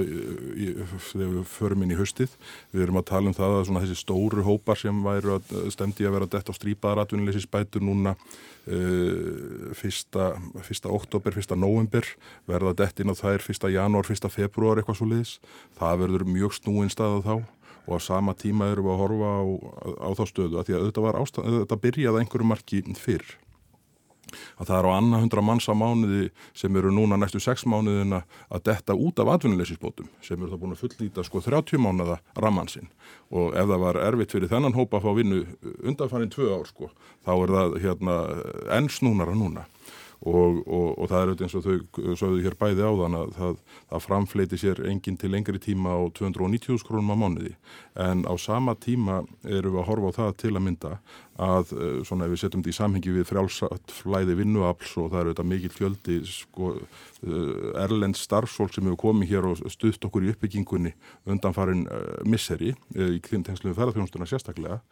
[0.56, 0.70] í,
[1.10, 2.32] þegar við förum inn í höstið.
[2.72, 6.08] Við erum að tala um það að þessi stóru hópar sem væru að uh, stemdi
[6.08, 10.32] að vera dett á strípaðar atvinnileysi spætur núna uh, fyrsta,
[10.64, 12.08] fyrsta oktober, fyrsta november
[12.48, 15.36] verða dett inn á þær fyrsta janúar, fyrsta februar eitthvað svo liðis.
[15.76, 17.36] Það verður mjög snúin stað á þá
[17.86, 19.42] og á sama tíma erum við að horfa á,
[20.06, 23.38] á þá stöðu að því að þetta, ástæð, þetta byrjaði einhverju marki fyrr.
[24.56, 28.22] Að það er á annað hundra manns á mánuði sem eru núna næstu sex mánuðina
[28.48, 32.88] að detta út af atvinnuleysisbótum sem eru þá búin að fullnýta sko 30 mánuða rammansinn
[33.28, 35.42] og ef það var erfitt fyrir þennan hópa að fá vinnu
[35.82, 36.88] undanfannin tvö ár sko
[37.26, 38.16] þá er það hérna
[38.78, 39.66] enn snúnara núna
[40.22, 43.32] og, og, og það er auðvitað eins og þau sögðu hér bæði á þann að
[43.38, 43.56] það,
[43.90, 47.54] það framfleiti sér enginn til lengri tíma á 290 krónum á mánuði.
[47.98, 50.94] En á sama tíma eru við að horfa á það til að mynda
[51.40, 55.20] að eh, svona ef við setjum þetta í samhengi við frjálsat flæði vinnuafls og það
[55.20, 56.72] eru auðvitað mikil fjöldi sko,
[57.24, 60.92] eh, erlend starfsfólk sem hefur komið hér og stuðt okkur í uppbyggingunni
[61.24, 64.82] undan farin eh, misseri í tengslu við ferðarþjónstuna sérstaklega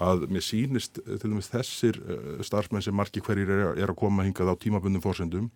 [0.00, 1.98] að mér sínist til dæmis þessir
[2.40, 5.50] starfsmenn sem margi hverjir er, er að koma hingað á tímabundum fórsendum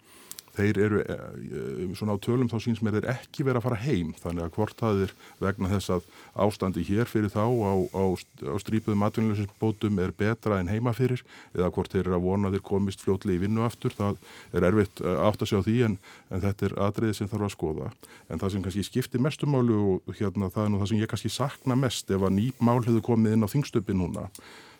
[0.56, 4.12] þeir eru eh, svona á tölum þá síns mér þeir ekki vera að fara heim.
[4.22, 6.08] Þannig að hvort það er vegna þess að
[6.46, 11.22] ástandi hér fyrir þá á, á, á strípuðum atvinnulegisbótum er betra en heima fyrir
[11.54, 14.20] eða hvort þeir eru að vona þeir komist fljótlega í vinnu aftur það
[14.56, 15.98] er erfitt eh, átt að sjá því en,
[16.30, 17.90] en þetta er atriði sem þarf að skoða.
[18.30, 21.32] En það sem kannski skiptir mestumálu og hérna það er nú það sem ég kannski
[21.32, 24.30] sakna mest ef að nýp mál hefur komið inn á þingstöpi núna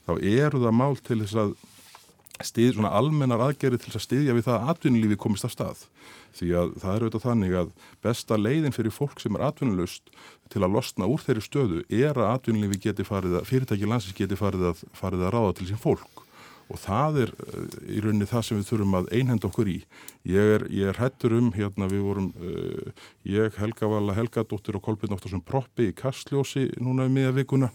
[0.07, 1.57] þá eru það mál til þess að
[2.45, 5.87] stið, svona almennar aðgerið til að stiðja við það að atvinnulífi komist af stað.
[6.37, 7.73] Því að það er auðvitað þannig að
[8.05, 10.13] besta leiðin fyrir fólk sem er atvinnulust
[10.53, 14.39] til að losna úr þeirri stöðu er að atvinnulífi geti farið að, fyrirtæki landsins geti
[14.39, 16.23] farið að, farið að ráða til sín fólk.
[16.67, 19.77] Og það er eh, í rauninni það sem við þurfum að einhenda okkur í.
[20.27, 24.83] Ég er, ég er hættur um, hérna við vorum, uh, ég, Helga Vala Helgadóttir og
[24.83, 27.71] Kolbjörn Óttarsson Proppi í Kastljósi núna um miða vikuna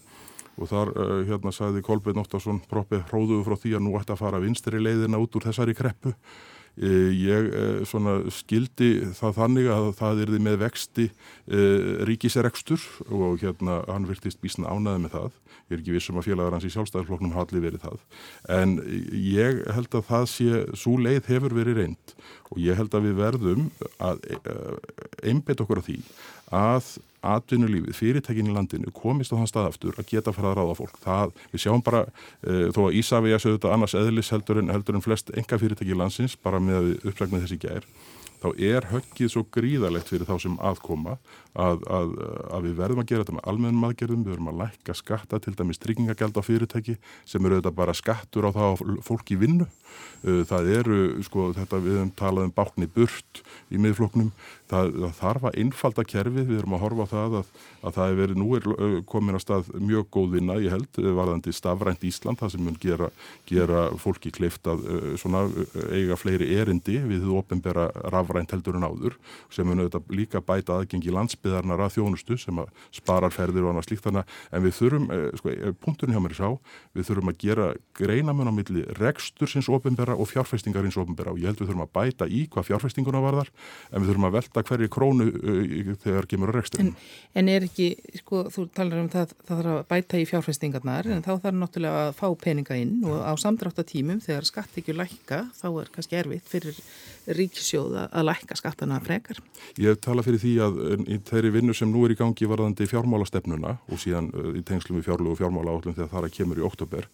[0.59, 4.23] og þar uh, hérna sagði Kolbeinn Óttarsson proppið hróðuðu frá því að nú ætti að
[4.23, 6.15] fara vinstri leiðina út úr þessari kreppu.
[6.79, 11.11] Uh, ég uh, svona, skildi það þannig að það er því með vexti
[12.07, 15.39] ríkiserekstur og hérna hann virtist bísna ánaði með það.
[15.71, 18.01] Ég er ekki vissum að félagar hans í sjálfstæðarfloknum hafa allir verið það.
[18.51, 18.73] En
[19.15, 22.15] ég held að það sé, svo leið hefur verið reynd
[22.51, 23.69] og ég held að við verðum
[24.03, 24.25] að
[25.23, 25.97] einbet okkur á því
[26.51, 30.95] að atvinnulífið, fyrirtækin í landinu komist á þann staðaftur að geta farað að ráða fólk.
[31.03, 32.01] Það, við sjáum bara,
[32.41, 35.59] e, þó að Ísafið að segja þetta annars eðlis heldur en, heldur en flest enga
[35.61, 37.85] fyrirtæki í landsins, bara með uppsæknið þessi gær,
[38.41, 41.19] þá er höggið svo gríðalegt fyrir þá sem aðkoma
[41.53, 42.13] að, að,
[42.55, 45.53] að við verðum að gera þetta með almennum aðgerðum, við verðum að lækka skatta til
[45.59, 46.95] dæmis tryggingagjald á fyrirtæki
[47.27, 49.67] sem eru auðvitað bara skattur á það fólk í vinnu.
[50.21, 53.41] Uh, það eru, sko, þetta við hefum talað um bákni burt
[53.73, 54.29] í miðfloknum,
[54.71, 57.49] það, það þarf að einfalda kerfið, við erum að horfa á það að,
[57.81, 61.01] að það er verið, nú er uh, komin að stað mjög góð vinna, ég held,
[61.19, 63.11] varðandi stafrænt Ísland, það sem mun gera,
[63.49, 65.43] gera fólki kleift að uh, svona,
[65.91, 69.17] eiga fleiri erindi við ofinbera raf rafrænt heldur en áður
[69.51, 73.87] sem mun auðvitað líka bæta aðgengi landsbyðarnar að þjónustu sem að sparar ferðir og annað
[73.87, 76.59] slíkt þannig en við þurfum, eh, sko, eh, punkturinn hjá mér sá,
[76.93, 81.39] við þurfum að gera greinamun á milli rekstur sinns ofinbera og fjárfestingar hins ofinbera og
[81.39, 83.49] ég held við þurfum að bæta í hvað fjárfestinguna varðar
[83.91, 86.87] en við þurfum að velta hverju krónu uh, þegar gemur að reksturinn.
[86.87, 86.95] En,
[87.35, 91.23] en er ekki, sko, þú talar um það, það þarf að bæta í fjárfestingarnar en
[91.23, 95.67] þá þarf náttúrulega að fá peninga inn og á samdráttatímum þegar skatt ekki lækka þá
[95.81, 96.77] er kannski erfitt fyrir
[97.27, 99.41] ríkisjóða að lækka skattana frekar.
[99.81, 103.77] Ég tala fyrir því að í þeirri vinnu sem nú er í gangi varðandi fjármálastefnuna
[103.91, 106.67] og síðan uh, í tengslum við fjárlögu og fjármála átlum þegar það að kemur í
[106.67, 107.09] oktober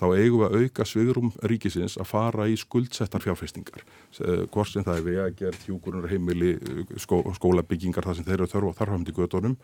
[0.00, 4.84] þá eigum við að auka svigrum ríkisins að fara í skuldsettar fjárfestingar eh, hvort sem
[4.86, 9.14] það er vegagerð, hjúkurunar heimili eh, skó, skólabyggingar þar sem þeir eru þörf og þarfamdi
[9.16, 9.56] gödunum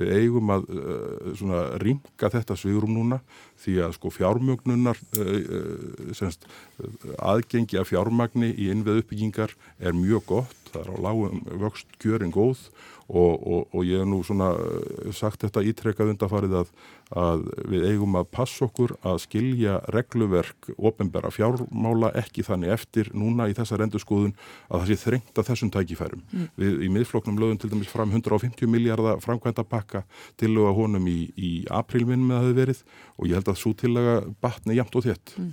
[0.00, 3.20] við eigum að uh, ringa þetta svigrum núna
[3.62, 6.48] því að sko fjármögnunar uh, semst,
[7.22, 9.43] aðgengi af fjármagni í innveð uppbyggingar
[9.78, 12.66] er mjög gott, það er á lágum vöxt kjörin góð
[13.04, 14.52] og, og, og ég hef nú svona
[15.12, 16.74] sagt þetta ítrekkað undarfarið að
[17.12, 23.48] að við eigum að passa okkur að skilja regluverk ofinbæra fjármála ekki þannig eftir núna
[23.50, 24.34] í þessa rendurskoðun
[24.68, 26.22] að það sé þrengt að þessum tækifærum.
[26.32, 26.46] Mm.
[26.60, 30.04] Við í miðfloknum lögum til dæmis fram 150 miljardar framkvæmda pakka
[30.40, 33.60] til að honum í, í aprílminn með að það hefur verið og ég held að
[33.60, 35.36] svo til að batni jæmt og þétt.
[35.38, 35.52] Mm.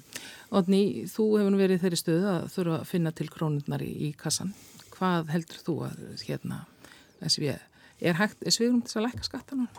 [0.52, 4.52] Odni, þú hefur verið þeirri stöðu að þurfa að finna til krónurnar í, í kassan.
[4.92, 6.66] Hvað heldur þú að hérna,
[8.02, 9.70] er hægt, er svigurum til að læka skattanum?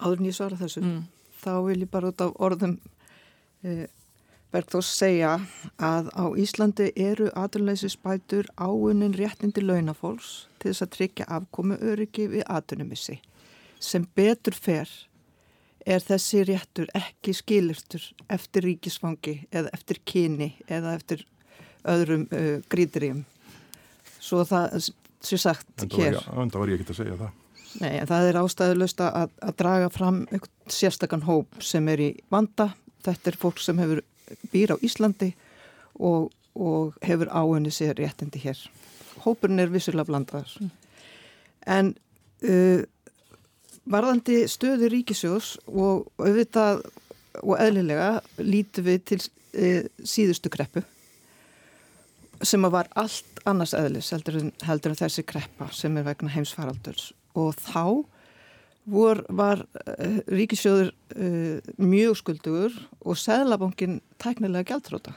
[0.00, 1.00] áður en ég svara þessu mm.
[1.42, 2.76] þá vil ég bara út af orðum
[3.64, 3.88] e,
[4.50, 5.36] Bergþós segja
[5.78, 12.46] að á Íslandi eru aturleysisbætur áunin réttindi launafólks til þess að tryggja afkomi öryggi við
[12.50, 13.20] atunumissi
[13.80, 14.90] sem betur fer
[15.86, 21.26] er þessi réttur ekki skilirtur eftir ríkisfangi eða eftir kyni eða eftir
[21.88, 23.24] öðrum uh, grítiríum
[24.20, 24.90] svo það
[25.20, 27.38] sé sagt hér En það var ég ekki að segja það
[27.78, 30.24] Nei, það er ástæðulegst að, að draga fram
[30.70, 32.72] sérstakann hóp sem er í vanda.
[33.06, 34.00] Þetta er fólk sem hefur
[34.50, 35.30] býr á Íslandi
[36.02, 38.58] og, og hefur áhenni sér réttindi hér.
[39.22, 40.50] Hópurinn er vissulega blandaðar.
[40.58, 40.72] Mm.
[41.76, 42.82] En uh,
[43.90, 46.84] varðandi stöðu ríkisjós og auðvitað
[47.40, 50.84] og eðlilega lítum við til uh, síðustu kreppu
[52.46, 57.10] sem var allt annars eðlis heldur en, heldur en þessi kreppa sem er vegna heimsfaraldurs.
[57.36, 58.00] Og þá
[58.90, 65.16] vor, var uh, ríkisjóður uh, mjög skuldugur og Sæðlabankin tæknilega gæltróta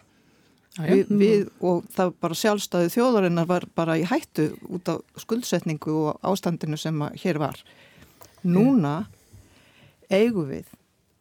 [0.81, 6.23] við, við, og það bara sjálfstæði þjóðarinnar var bara í hættu út á skuldsetningu og
[6.25, 7.59] ástandinu sem hér var
[8.43, 9.05] núna
[10.11, 10.67] eigum við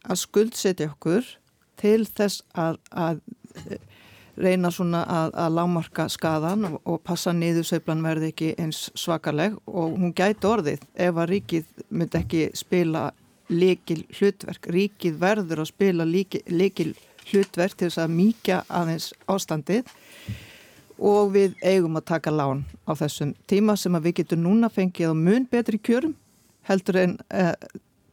[0.03, 1.27] að skuldsetja okkur
[1.81, 3.21] til þess að, að
[4.37, 9.99] reyna svona að, að lámarka skadan og, og passa niðursveiflan verði ekki eins svakaleg og
[9.99, 13.11] hún gæti orðið ef að ríkið myndi ekki spila
[13.53, 14.71] likil hlutverk.
[14.73, 16.95] Ríkið verður að spila likil
[17.29, 19.91] hlutverk til þess að mýkja aðeins ástandið
[21.03, 25.13] og við eigum að taka lán á þessum tíma sem að við getum núna fengið
[25.13, 26.15] á mun betri kjörum
[26.69, 27.55] heldur en eh,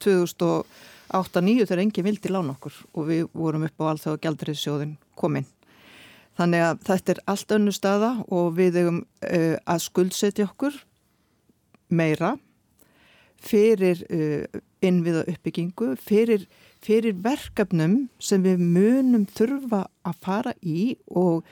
[0.04, 5.48] 2008-2009 þegar enginn vildi lán okkur og við vorum upp á alþjóða gældriðsjóðin kominn.
[6.40, 10.78] Þannig að þetta er allt önnu staða og við hefum uh, að skuldsetja okkur
[11.92, 12.38] meira
[13.44, 16.46] fyrir uh, innviða uppbyggingu, fyrir,
[16.84, 21.44] fyrir verkefnum sem við munum þurfa að fara í og,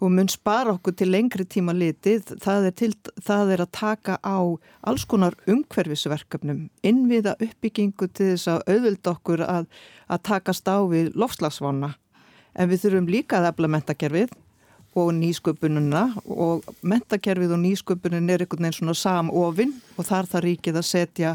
[0.00, 2.34] og mun spara okkur til lengri tíma litið.
[2.40, 4.40] Það er, til, það er að taka á
[4.88, 9.66] alls konar umhverfisverkefnum, innviða uppbyggingu til þess að auðvilda okkur að,
[10.08, 11.94] að takast á við lofslagsvána
[12.54, 14.32] en við þurfum líka að efla mentakerfið
[14.98, 20.80] og nýsköpununa og mentakerfið og nýsköpunin er einhvern veginn svona samofinn og þar þarf ríkið
[20.80, 21.34] að setja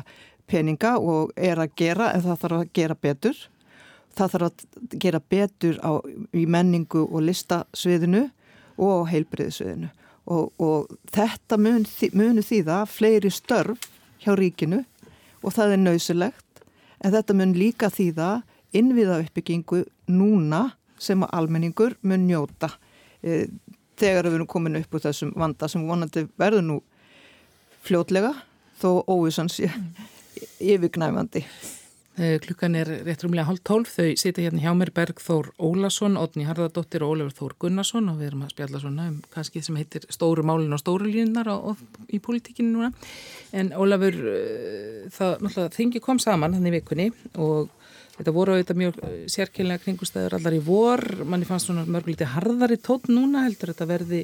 [0.50, 3.38] peninga og er að gera en það þarf að gera betur.
[4.16, 5.92] Það þarf að gera betur á,
[6.36, 8.26] í menningu og listasviðinu
[8.82, 9.92] og heilbriðsviðinu
[10.26, 13.90] og, og þetta mun, munu þýða fleiri störf
[14.24, 14.82] hjá ríkinu
[15.46, 16.64] og það er nöysilegt
[17.04, 18.30] en þetta mun líka þýða
[18.76, 20.66] innviða uppbyggingu núna
[21.00, 22.72] sem að almenningur mun njóta
[23.22, 23.46] e,
[24.00, 26.82] þegar við erum komin upp úr þessum vanda sem vonandi verður nú
[27.86, 28.34] fljótlega
[28.82, 29.60] þó óvísans
[30.60, 31.46] yfirgnæfandi.
[32.16, 36.46] Eh, klukkan er rétt rúmlega hálf tólf, þau sita hérna hjá mér Bergþór Ólason, Odni
[36.48, 38.08] Harðardóttir og Ólefur Þór Gunnarsson.
[38.08, 41.50] Og við erum að spjalla svona um kannski sem heitir stóru málin og stóru línunar
[42.08, 42.94] í politíkinu núna.
[43.52, 47.70] En Ólefur, eh, það þingi kom saman hann í vikunni og
[48.16, 52.78] Þetta voru auðvitað mjög eh, sérkynlega kringustæður allar í vor, manni fannst svona mörgulítið harðari
[52.80, 54.22] tótt núna heldur þetta verði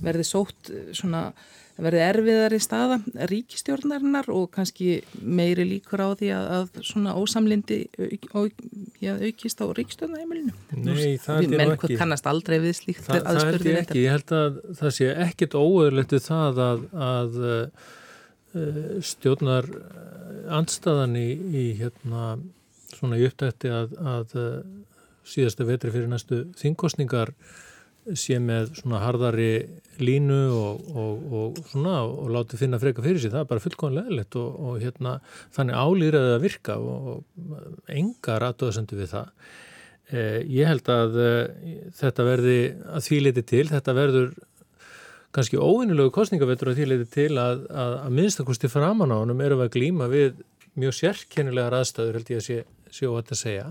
[0.00, 1.26] verði sótt svona
[1.74, 2.98] verði erfiðar í staða
[3.30, 7.80] ríkistjórnarinnar og kannski meiri líkur á því að, að svona ósamlindi
[8.34, 10.54] aukist á ríkistjórnaheimilinu.
[10.78, 11.90] Nei, það er ekki.
[11.90, 13.02] Menn kannast aldrei við slíkt.
[13.08, 14.04] Þa, það er ekki.
[14.04, 17.92] Ég held að það sé ekkit óöðlegt við það að, að uh,
[19.10, 19.70] stjórnar
[20.54, 22.34] andstaðan í, í hérna
[22.94, 24.50] svona í upptætti að, að uh,
[25.26, 27.34] síðasta vetri fyrir næstu þingkostningar
[28.18, 29.50] sé með svona hardari
[30.02, 34.08] línu og, og, og svona og láti finna freka fyrir sig, það er bara fullkonlega
[34.08, 35.18] leðilegt og, og hérna
[35.54, 39.30] þannig álýraðið að virka og enga ratuðasendu við það.
[40.12, 42.58] Eh, ég held að eh, þetta verði
[42.92, 44.34] að því leiti til, þetta verður
[45.34, 49.62] kannski óvinnilegu kostningavettur að því leiti til að, að, að minnstakosti framan á honum eru
[49.64, 50.42] að glýma við
[50.78, 52.58] mjög sérkennilegar aðstæður held ég að sé,
[52.92, 53.66] sé óvært að segja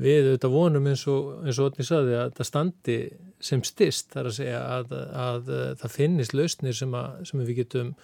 [0.00, 2.96] við auðvitað vonum eins og, eins og Otni saði að það standi
[3.44, 7.62] sem stist þar að segja að, að, að það finnist lausnir sem, að, sem við
[7.62, 7.94] getum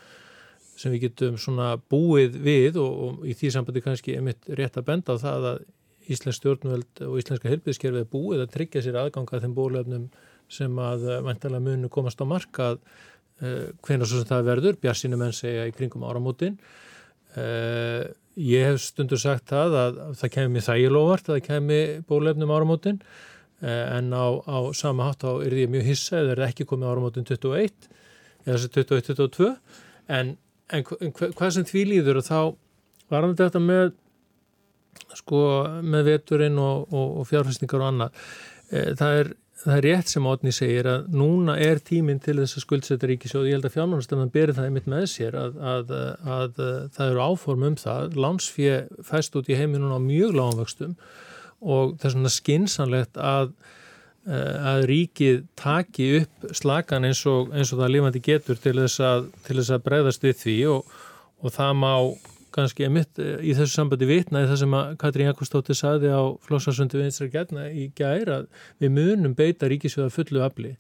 [0.77, 4.77] sem við getum svona búið við og, og í því sambandi kannski er mitt rétt
[4.77, 5.64] að benda á það að
[6.07, 10.05] Íslensk stjórnvöld og Íslenska helbiðskerfið er búið að tryggja sér aðganga þeim bólefnum
[10.53, 15.35] sem að vantalega munu komast á markað uh, hvenar svo sem það verður, bjarsinu menn
[15.35, 16.61] segja í kringum áramótin.
[17.35, 22.99] Uh, Ég hef stundur sagt það að það mér þægilóvart að það kemur bólefnum áramótin.
[23.01, 26.90] eh, en á, á sama hátt á er ég mjög hissa eða er ekki komið
[26.90, 27.88] áramótin 21
[28.45, 29.49] eða þessi 21-22
[30.12, 30.35] en,
[30.69, 32.40] en, hvað sem því líður og þá
[33.12, 33.95] varum þetta með
[35.16, 35.40] sko
[35.85, 38.23] með veturinn og, og, og fjárfæstingar og annað.
[38.69, 39.35] Eh, það er
[39.66, 43.49] það er rétt sem Otni segir að núna er tíminn til þess að skuldsetta ríkisjóð
[43.49, 46.59] ég held að fjármánastöfnum berir það einmitt með sér að, að, að, að
[46.97, 48.19] það eru áform um það.
[48.27, 48.77] Lánsfjö
[49.09, 50.95] fæst út í heiminun á mjög lágumvöxtum
[51.61, 53.51] og það er svona skinsanlegt að
[54.27, 59.29] að ríkið taki upp slagan eins og, eins og það lífandi getur til þess að,
[59.47, 60.57] þess að breyðast við því.
[60.73, 60.97] Og,
[61.47, 61.92] og það má
[62.57, 66.23] kannski mitt eh, í þessu sambandi vitna í það sem að Katrín Jakobsdóttir saði á
[66.47, 68.42] Flósarsundi vinstra gætna í gæra
[68.83, 70.75] við munum beita ríkisjóða fullu afli.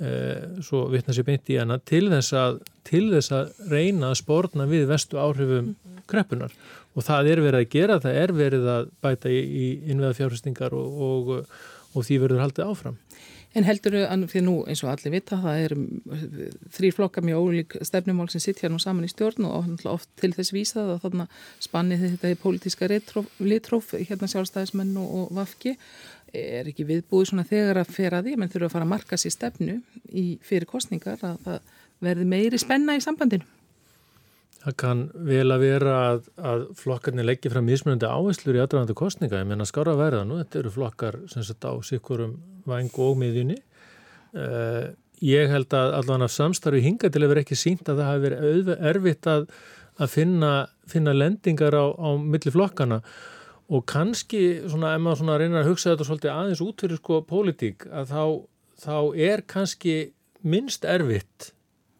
[0.00, 4.20] Eh, svo vitna sér beint í hana til þess að, til þess að reyna að
[4.22, 5.74] spórna við vestu áhrifum
[6.10, 6.54] kreppunar
[6.94, 10.74] og það er verið að gera, það er verið að bæta í, í innveða fjárhustingar
[10.76, 11.30] og, og,
[11.94, 12.98] og því verður haldið áfram.
[13.50, 15.72] En heldur þau, því nú eins og allir vita, það er
[16.76, 20.54] þrý flokka mjög ólík stefnumál sem sitt hérna saman í stjórn og oft til þess
[20.54, 21.26] vísað að þarna
[21.66, 22.90] spannið þetta í pólitíska
[23.42, 25.74] litróf, hérna sjálfstæðismenn og vafki,
[26.30, 29.34] er ekki viðbúið svona þegar að fera því, menn þurfa að fara að marka sér
[29.34, 29.80] stefnu
[30.14, 31.72] í fyrir kostningar að það
[32.06, 33.59] verði meiri spenna í sambandinu.
[34.60, 39.40] Það kann vel að vera að, að flokkarnir leggja fram mismunandi áherslur í aðdraðandi kostninga,
[39.40, 42.34] ég menna skára að verða nú, þetta eru flokkar sem sett á sikkurum
[42.68, 43.56] væng og miðjunni.
[44.36, 44.92] Uh,
[45.24, 48.72] ég held að allan af samstarfi hinga til vera ekki sínt að það hafi verið
[48.92, 49.46] erfitt að,
[49.96, 50.52] að finna,
[50.88, 53.00] finna lendingar á, á milli flokkana
[53.70, 57.20] og kannski svona, ef maður svona reynar að hugsa þetta svolítið aðeins út fyrir sko
[57.28, 58.24] pólitík, að þá,
[58.82, 58.96] þá
[59.30, 59.96] er kannski
[60.42, 61.52] minnst erfitt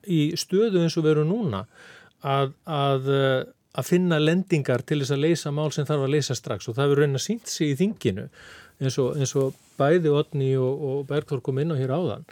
[0.09, 1.65] í stöðu eins og veru núna
[2.27, 3.43] að, að, eh,
[3.81, 6.69] að finna lendingar til þess að leysa mál sem þarf að leysa strax.
[6.69, 8.29] Og það verður reyna sínt sig í þinginu
[8.81, 12.27] eins og, eins og bæði Otni og, og Bergþór kom inn á hér áðan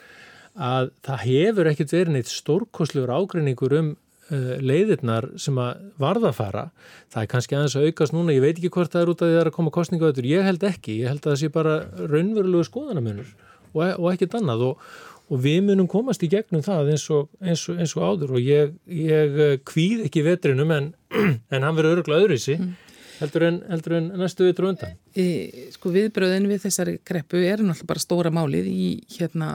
[0.59, 6.39] að það hefur ekkert verið neitt stórkoslegur ágreiningur um uh, leiðirnar sem að varða að
[6.41, 6.65] fara.
[7.13, 8.35] Það er kannski aðeins að aukast núna.
[8.35, 10.49] Ég veit ekki hvort það er út að það er að koma kostninga öður, ég
[10.49, 13.31] held ekki, ég held að það sé bara raunverulegu skoðanamunur
[13.71, 14.67] og, og ekkert annað.
[14.73, 14.91] Og,
[15.29, 18.45] og við munum komast í gegnum það eins og, eins og, eins og áður og
[18.45, 20.93] ég, ég eh, kvíð ekki vetrinum en,
[21.55, 22.73] en hann verður öruglega öðruðsi mm.
[23.21, 24.97] heldur, heldur en næstu vitur undan.
[25.13, 25.27] E,
[25.75, 28.89] sko viðbröðin við þessari greppu er náttúrulega bara stóra málið í
[29.19, 29.53] hérna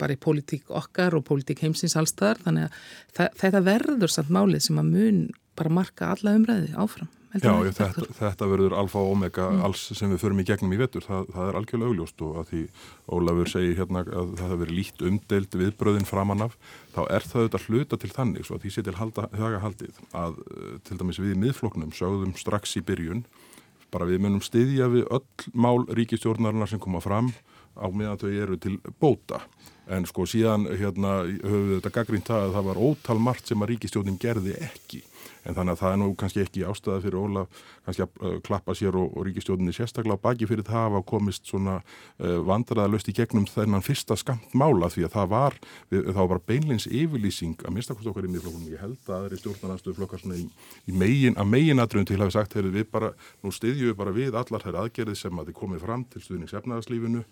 [0.00, 2.70] bara í pólitík okkar og pólitík heimsins allstaðar þannig
[3.20, 5.24] að þetta verður samt málið sem að mun
[5.60, 7.12] bara marka alla umræði áfram.
[7.30, 9.60] Já, ég, þetta, þetta verður alfa og omega mm.
[9.62, 12.48] alls sem við förum í gegnum í vetur, það, það er algjörlega augljóst og að
[12.48, 12.62] því
[13.14, 16.56] Ólafur segir hérna að það verið lít umdeild viðbröðin framann af,
[16.96, 20.40] þá er það auðvitað hluta til þannig, svo að því sé til höga haldið að
[20.42, 23.22] eh, til dæmis við í miðfloknum sögðum strax í byrjun,
[23.94, 27.30] bara við munum styðja við öll mál ríkistjórnarinnar sem koma fram
[27.78, 29.38] á meðan þau eru til bóta.
[29.90, 33.62] En sko síðan hérna höfum við þetta gaggrínt það að það var ótal margt sem
[33.62, 35.02] að ríkistjórnin gerði ekki
[35.44, 37.44] en þannig að það er nú kannski ekki ástæða fyrir Óla
[37.86, 41.50] kannski að uh, klappa sér og, og ríkistjóðinni sérstaklega baki fyrir það að hafa komist
[41.50, 45.58] svona uh, vandræðalöst í gegnum þennan fyrsta skamt mála því að það var,
[45.92, 49.28] við, það var bara beinleins yfirlýsing að minnstakost okkar í miðflokkunum, ég held að það
[49.28, 50.46] er í stjórnarnarstöðu flokkar svona í,
[50.86, 53.12] í megin, að meginadröðum til hafi sagt, heyrðu við bara,
[53.44, 57.24] nú styðjum við bara við allar þær aðgerðið sem að þið komið fram til stuðningsefnaðarslífinu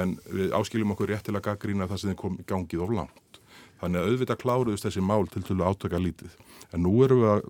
[0.00, 3.41] en við áskiljum okkur rétt til að gaggrína það sem þið kom gangið of langt
[3.82, 6.34] Þannig að auðvitað kláruðist þessi mál til til átaka lítið.
[6.70, 7.46] En nú erum við að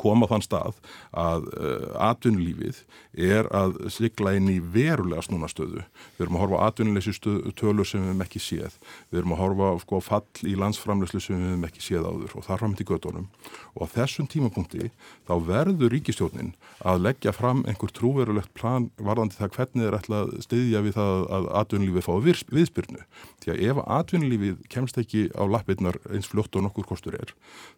[0.00, 0.78] koma þann stað
[1.10, 2.82] að uh, atvinnulífið
[3.12, 5.84] er að sigla inn í verulega snúna stöðu.
[6.16, 7.14] Við erum að horfa á atvinnuleysi
[7.58, 8.78] tölur sem við hefum ekki séð.
[9.10, 12.36] Við erum að horfa á sko, fall í landsframlöslu sem við hefum ekki séð áður
[12.38, 13.28] og þar fram til gödunum.
[13.76, 14.90] Og á þessum tímapunkti
[15.28, 20.32] þá verður ríkistjónin að leggja fram einhver trúverulegt plan varðandi það hvernig þeir ætla að
[20.46, 22.16] styðja við það að atvinnulífið fái
[22.52, 23.04] viðspyrnu.
[23.42, 27.32] Því að ef atvinnulífið kemst ekki á lappirnar eins fljótt og nokkur kostur er,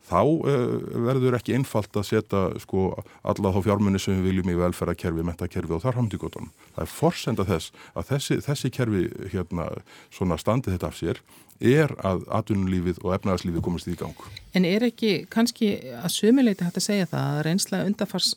[0.05, 0.75] þá uh,
[1.09, 2.85] verður ekki einfalt að setja sko
[3.23, 6.53] alla þá fjármunni sem við viljum í velferðarkerfi, mentakerfi og þar hamndíkotunum.
[6.75, 9.71] Það er forsenda þess að þessi, þessi kerfi hérna
[10.15, 11.23] svona standið þetta af sér
[11.65, 14.25] er að atvinnulífið og efnaðarslífið komast í gang.
[14.59, 18.33] En er ekki kannski að sömuleita hægt að segja það að reynsla undarfars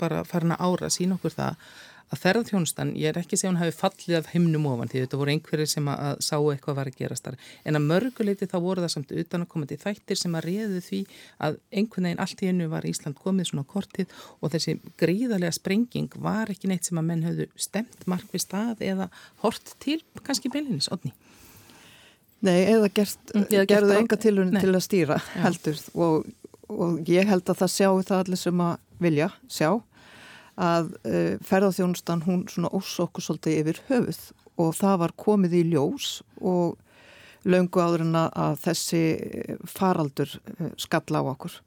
[0.00, 1.70] bara farin að ára sín okkur það
[2.10, 5.18] að ferðarþjónustan, ég er ekki að segja hún hafi fallið af heimnum ofan því þetta
[5.20, 7.36] voru einhverjir sem að, að sá eitthvað var að gerast þar.
[7.62, 11.00] En að mörguleiti þá voru það samt utan að komandi þættir sem að réðu því
[11.46, 16.18] að einhvern veginn allt í hennu var Ísland komið svona kortið og þessi gríðarlega sprenging
[16.18, 19.06] var ekki neitt sem að menn höfðu stemt markvið stað eða
[19.44, 21.14] hort til kannski beilinnis, odni.
[22.40, 26.30] Nei, eða, gert, mm, eða gerðu enga tilhörn til að stýra heldur og,
[26.72, 29.70] og ég held að það sjáu það allir sem að vilja sjá
[30.60, 34.20] að uh, ferðarþjónustan hún svona ósokku svolítið yfir höfuð
[34.60, 36.78] og það var komið í ljós og
[37.48, 39.02] löngu áður en að þessi
[39.68, 41.60] faraldur uh, skalla á okkur.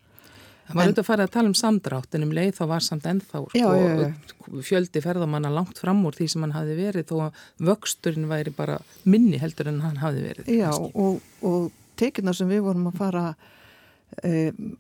[0.63, 3.07] Það var auðvitað að fara að tala um samdrátt en um leið þá var samt
[3.09, 4.61] ennþá sko, já, já, já.
[4.63, 8.77] fjöldi ferðamanna langt fram úr því sem hann hafi verið þó að vöxturinn væri bara
[9.03, 10.53] minni heldur en hann hafi verið.
[10.55, 11.67] Já og, og
[11.99, 13.49] tekina sem við vorum að fara að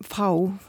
[0.05, 0.27] fá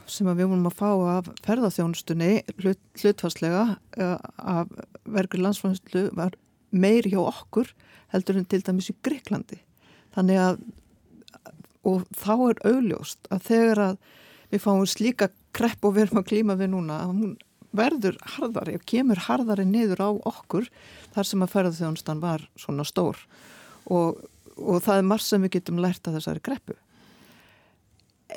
[0.09, 2.31] sem við vorum að fá af ferðarþjónustunni
[2.63, 3.65] hlut, hlutfarslega
[3.97, 4.07] e,
[4.41, 4.71] af
[5.05, 6.33] verður landsfæðslu var
[6.71, 7.69] meir hjá okkur
[8.13, 9.59] heldur en til dæmis í Greiklandi
[10.15, 10.63] þannig að
[11.85, 13.97] og þá er augljóst að þegar að
[14.53, 17.35] við fáum slíka krepp og við erum að klíma við núna að hún
[17.75, 20.69] verður harðari og kemur harðari niður á okkur
[21.13, 23.19] þar sem að ferðarþjónustan var svona stór.
[23.91, 24.21] Og,
[24.55, 26.77] og það er marg sem við getum lært að þessari greppu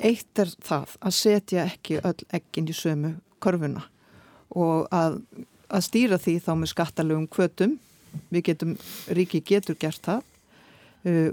[0.05, 3.85] eitt er það að setja ekki öll ekkin í sömu korfuna
[4.55, 5.19] og að,
[5.69, 7.77] að stýra því þá með skattalögum kvötum
[8.33, 8.75] við getum,
[9.13, 10.25] ríki getur gert það.
[11.07, 11.29] Uh,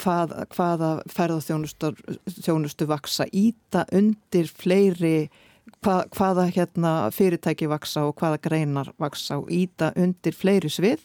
[0.00, 5.28] hvað, hvaða ferðarþjónustu vaksa íta undir fleiri
[5.84, 11.04] hvað, hvaða hérna, fyrirtæki vaksa og hvaða greinar vaksa og íta undir fleiri svið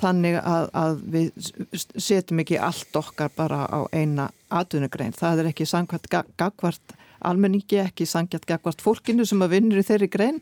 [0.00, 5.14] þannig að, að við setjum ekki allt okkar bara á eina atvinnugrein.
[5.16, 10.10] Það er ekki sangvært gagvart almenningi, ekki sangvært gagvart fólkinu sem að vinnur í þeirri
[10.12, 10.40] grein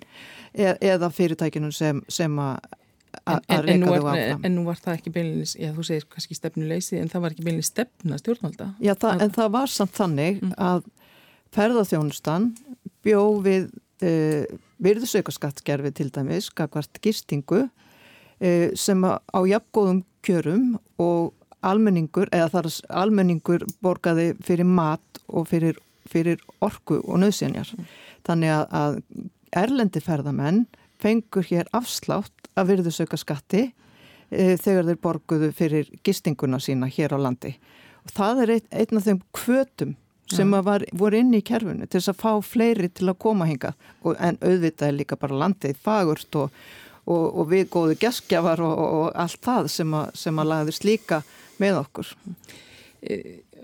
[0.52, 2.58] e eða fyrirtækinu sem, sem að
[3.28, 4.42] að reyka þau áfram.
[4.46, 7.46] En nú var það ekki beilinni, já þú segir kannski stefnuleysi, en það var ekki
[7.46, 8.68] beilinni stefna stjórnvalda.
[8.82, 10.54] Já, það, en það var samt þannig mm.
[10.56, 10.86] að
[11.52, 12.48] ferðarþjónustan
[13.04, 13.68] bjó við
[14.06, 17.66] uh, virðsaukaskattskerfi til dæmis, gagvart gistingu
[18.78, 21.32] sem á jafngóðum kjörum og
[21.62, 22.68] almenningur, eða þar
[23.02, 25.78] almenningur borgaði fyrir mat og fyrir,
[26.10, 27.70] fyrir orku og nöðsynjar.
[27.76, 27.92] Mm.
[28.26, 28.98] Þannig að, að
[29.62, 30.64] erlendi ferðamenn
[31.02, 33.64] fengur hér afslátt að virðusauka skatti
[34.30, 37.56] e, þegar þeir borguðu fyrir gistinguna sína hér á landi.
[38.02, 39.96] Og það er ein, einn af þeim kvötum
[40.32, 43.74] sem var, voru inn í kerfunu til þess að fá fleiri til að koma hinga
[44.00, 46.54] og, en auðvitað er líka bara landið fagurt og
[47.06, 51.22] og, og við góðu geskjafar og, og allt það sem að, sem að lagðist líka
[51.62, 52.12] með okkur.
[53.02, 53.22] E,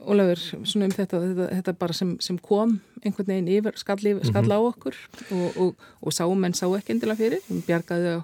[0.09, 4.47] Ólafur, svona um þetta, þetta, þetta bara sem, sem kom einhvern veginn yfir, skall, skall
[4.49, 4.69] á mhm.
[4.71, 4.97] okkur
[5.35, 8.15] og, og, og sáum en sá ekki endilega fyrir, bjargaði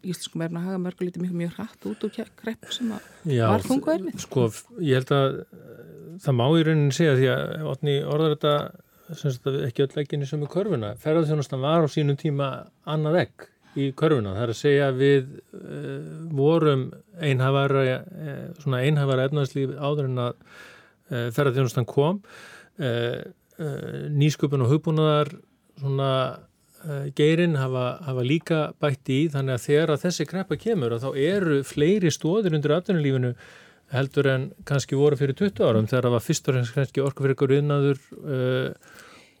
[0.00, 4.18] íslenskum erna haga mörgulítið mjög mjög hratt út og krepp sem var þungu erfið.
[4.24, 4.48] Sko,
[4.82, 5.38] ég held að
[6.24, 8.56] það má í rauninni segja því að orðar þetta
[9.68, 12.50] ekki öll ekki eins og með körfuna, ferðarþjónustan var á sínum tíma
[12.88, 13.48] annað egg
[13.78, 14.34] í körfuna.
[14.34, 16.84] Það er að segja að við uh, vorum
[17.22, 22.22] einhafara, uh, svona einhafara efnarslíf áður en að uh, ferðarþjónustan kom.
[23.60, 25.28] Nýsköpun og hugbúnaðar
[25.76, 26.12] svona
[27.12, 31.10] geirinn hafa, hafa líka bætt í þannig að þegar að þessi kreppa kemur og þá
[31.20, 33.34] eru fleiri stóðir undir aftunulífinu
[33.92, 37.52] heldur en kannski voru fyrir 20 árum þegar það var fyrst og fremst kannski orkufyrirkur
[37.58, 38.00] innadur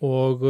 [0.04, 0.44] og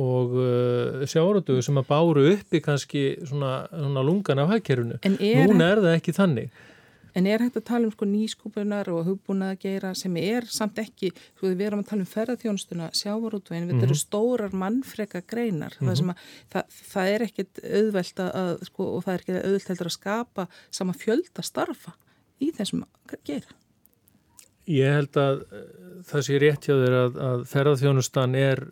[0.00, 5.00] og uh, sjárótu sem að báru uppi kannski svona, svona lungan af hagkerfunu.
[5.04, 6.62] Núna er það ekki þannig.
[7.14, 10.80] En er hægt að tala um sko nýskupunar og hugbúnað að gera sem er samt
[10.82, 13.78] ekki, sko við erum að tala um ferðarþjónustuna, sjávarótveginn, mm -hmm.
[13.78, 14.02] þetta eru mhm.
[14.02, 15.94] stórar mannfreka greinar, mm -hmm.
[15.94, 16.16] það, að,
[16.50, 20.48] það, það er ekkit auðvelt að, sko, og það er ekki auðvelt heldur að skapa
[20.70, 21.92] sama fjölda starfa
[22.40, 23.63] í þessum að gera.
[24.70, 25.42] Ég held að
[26.08, 28.62] það sé rétt hjá þér að, að ferðarþjónustan er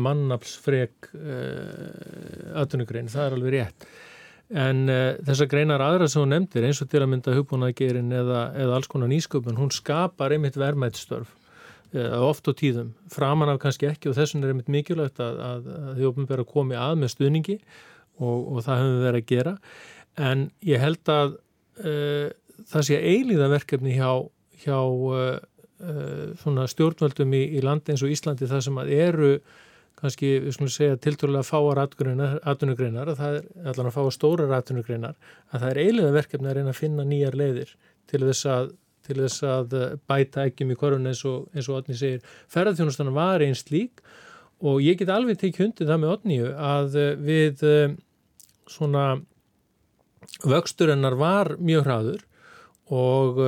[0.00, 3.86] mannaflsfreg uh, atvinnugrein, það er alveg rétt.
[4.64, 8.44] En uh, þessar greinar aðra sem hún nefndir eins og til að mynda hugbúnaðgerin eða,
[8.60, 11.32] eða alls konar nýsköpun, hún skapar einmitt verðmættstörf
[11.96, 15.72] uh, oft og tíðum, framan af kannski ekki og þessum er einmitt mikilvægt að, að,
[15.90, 17.58] að vera að komi að með stuðningi
[18.20, 19.58] og, og það höfum við verið að gera.
[20.30, 21.32] En ég held að
[22.70, 24.12] það sé eilíða verkefni hjá,
[24.64, 24.80] hjá
[26.72, 29.32] stjórnvöldum í, í landi eins og Íslandi það sem eru
[30.00, 35.14] kannski, við skulum segja, tilturlega fáar atvinnugreinar, að það er allan að fáa stórar atvinnugreinar,
[35.52, 37.74] að það er eiginlega verkefni að reyna að finna nýjar leiðir
[38.10, 38.72] til þess að,
[39.06, 39.76] til þess að
[40.10, 42.34] bæta ekki mjög korfun eins og, eins og Otni segir.
[42.52, 44.02] Ferðarþjónustan var einn slík
[44.64, 47.64] og ég get alveg tekið hundið það með Otniu að við
[48.70, 49.06] svona
[50.44, 52.22] vöxturinnar var mjög hraður
[52.92, 53.40] og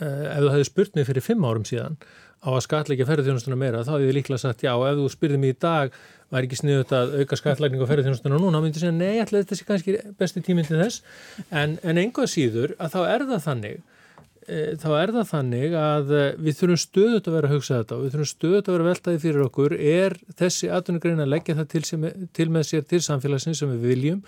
[0.00, 1.98] ef þú hefði spurt mig fyrir fimm árum síðan
[2.44, 5.54] á að skatleika ferðarþjónustuna meira þá hefði ég líklega sagt já ef þú spyrði mér
[5.54, 5.94] í dag
[6.34, 8.58] var ekki sniðut að auka skatleikning á ferðarþjónustuna núna?
[8.58, 11.02] Þá myndi ég segja nei, alltaf þetta sé kannski besti tíminn til þess.
[11.50, 16.10] En, en einhvað síður að þá er það þannig e, þá er það þannig að
[16.14, 18.88] e, við þurfum stöðut að vera að hugsa þetta og við þurfum stöðut að vera
[18.88, 23.02] veltaði fyrir okkur er þessi atvinnugrein að leggja það til, sem, til með sér til
[23.04, 24.20] samfélagsins sem við viljum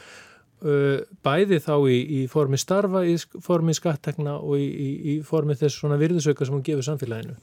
[0.57, 4.68] bæði þá í, í formi starfa, í formi skattekna og í,
[5.12, 7.36] í, formi þess svona virðisauka sem hún gefur samfélaginu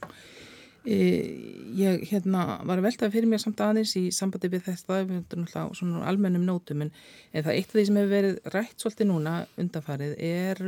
[0.83, 6.43] Ég hérna, var að veltaði fyrir mér samt aðeins í sambandi við þetta svona almennum
[6.43, 6.91] nótum en,
[7.31, 10.61] en það eitt af því sem hefur verið rætt svolítið núna undanfarið er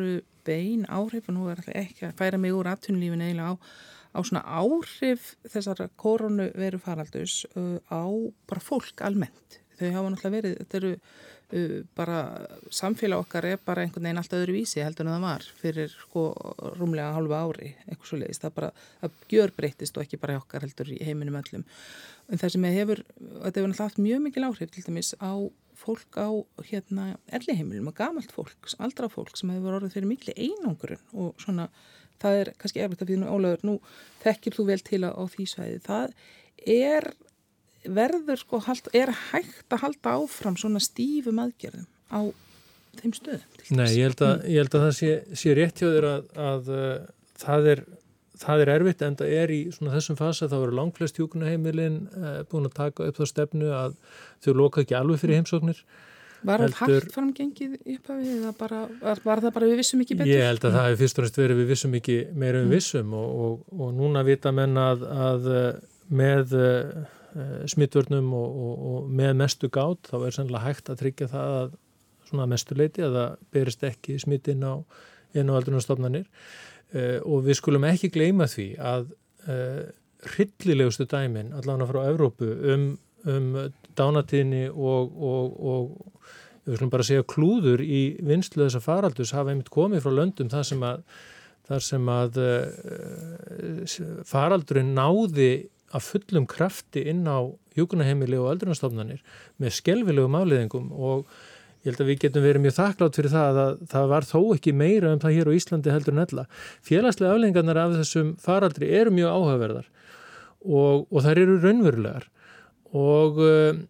[0.47, 3.53] bein áhrif og nú er ekki að færa mig úr aðtunlífin eiginlega á,
[4.15, 8.07] á svona áhrif þessar koronu veru faraldus uh, á
[8.47, 9.59] bara fólk almennt.
[9.75, 11.34] Þau hafa náttúrulega verið, þetta eru Uh,
[11.95, 12.19] bara
[12.73, 16.23] samfélag okkar er bara einhvern veginn alltaf öðru vísi heldur en það var fyrir sko
[16.79, 18.71] rúmlega halva ári eitthvað svo leiðist, það bara
[19.01, 21.65] það gjör breytist og ekki bara okkar heldur í heiminum öllum.
[22.31, 25.33] En það sem hefur, þetta hefur náttúrulega haft mjög mikil áhrif til dæmis á
[25.75, 26.29] fólk á
[26.65, 31.67] hérna elliheimilum og gamalt fólk, aldra fólk sem hefur orðið fyrir miklu einangurinn og svona
[32.21, 33.75] það er kannski eflut að við nú álegur nú
[34.23, 35.81] þekkir þú vel til á því svæði.
[35.85, 36.15] Það
[36.65, 37.11] er
[37.93, 38.61] verður sko,
[38.93, 42.19] er hægt að halda áfram svona stífum aðgerðum á
[43.01, 43.43] þeim stöðum?
[43.75, 45.11] Nei, ég held að, ég held að það sé,
[45.41, 46.95] sé rétt hjá þér að, að uh,
[47.41, 47.83] það, er,
[48.41, 52.41] það er erfitt en það er í svona þessum fasa þá eru langflest hjókunaheimilin uh,
[52.51, 53.95] búin að taka upp þá stefnu að
[54.45, 55.85] þau loka ekki alveg fyrir heimsóknir
[56.45, 60.29] Var það hægt framgengið upphafið eða bara, var það bara við vissum ekki betur?
[60.29, 62.73] Ég held að það hefur fyrst og næst verið við vissum ekki meira um mm.
[62.75, 65.63] vissum og, og, og núna vita menn að, að uh,
[66.13, 67.05] með Eh,
[67.67, 71.73] smittvörnum og, og, og með mestu gát þá er sannlega hægt að tryggja það að
[72.29, 77.59] svona mestu leiti að það berist ekki smitt inn á, á aldrunarstofnanir uh, og við
[77.59, 79.09] skulum ekki gleyma því að
[79.49, 79.83] uh,
[80.35, 82.87] hryllilegustu dæmin allavega frá Evrópu um,
[83.29, 83.51] um
[83.97, 86.25] dánatíðni og, og
[86.65, 90.67] við skulum bara segja klúður í vinslu þessa faraldus hafa einmitt komið frá löndum þar
[90.71, 91.05] sem að,
[91.69, 93.95] þar sem að uh,
[94.29, 95.51] faraldurinn náði
[95.93, 99.21] að fullum krafti inn á hjókunaheimili og öldrunastofnanir
[99.61, 101.25] með skelvilegu máliðingum og
[101.85, 104.73] ég held að við getum verið mjög þakklátt fyrir það að það var þó ekki
[104.73, 106.45] meira um það hér á Íslandi heldur en ella.
[106.85, 109.91] Félagslega aflengarnar af þessum faraldri eru mjög áhugaverðar
[110.65, 112.25] og, og þær eru raunverulegar
[112.95, 113.83] og, eh,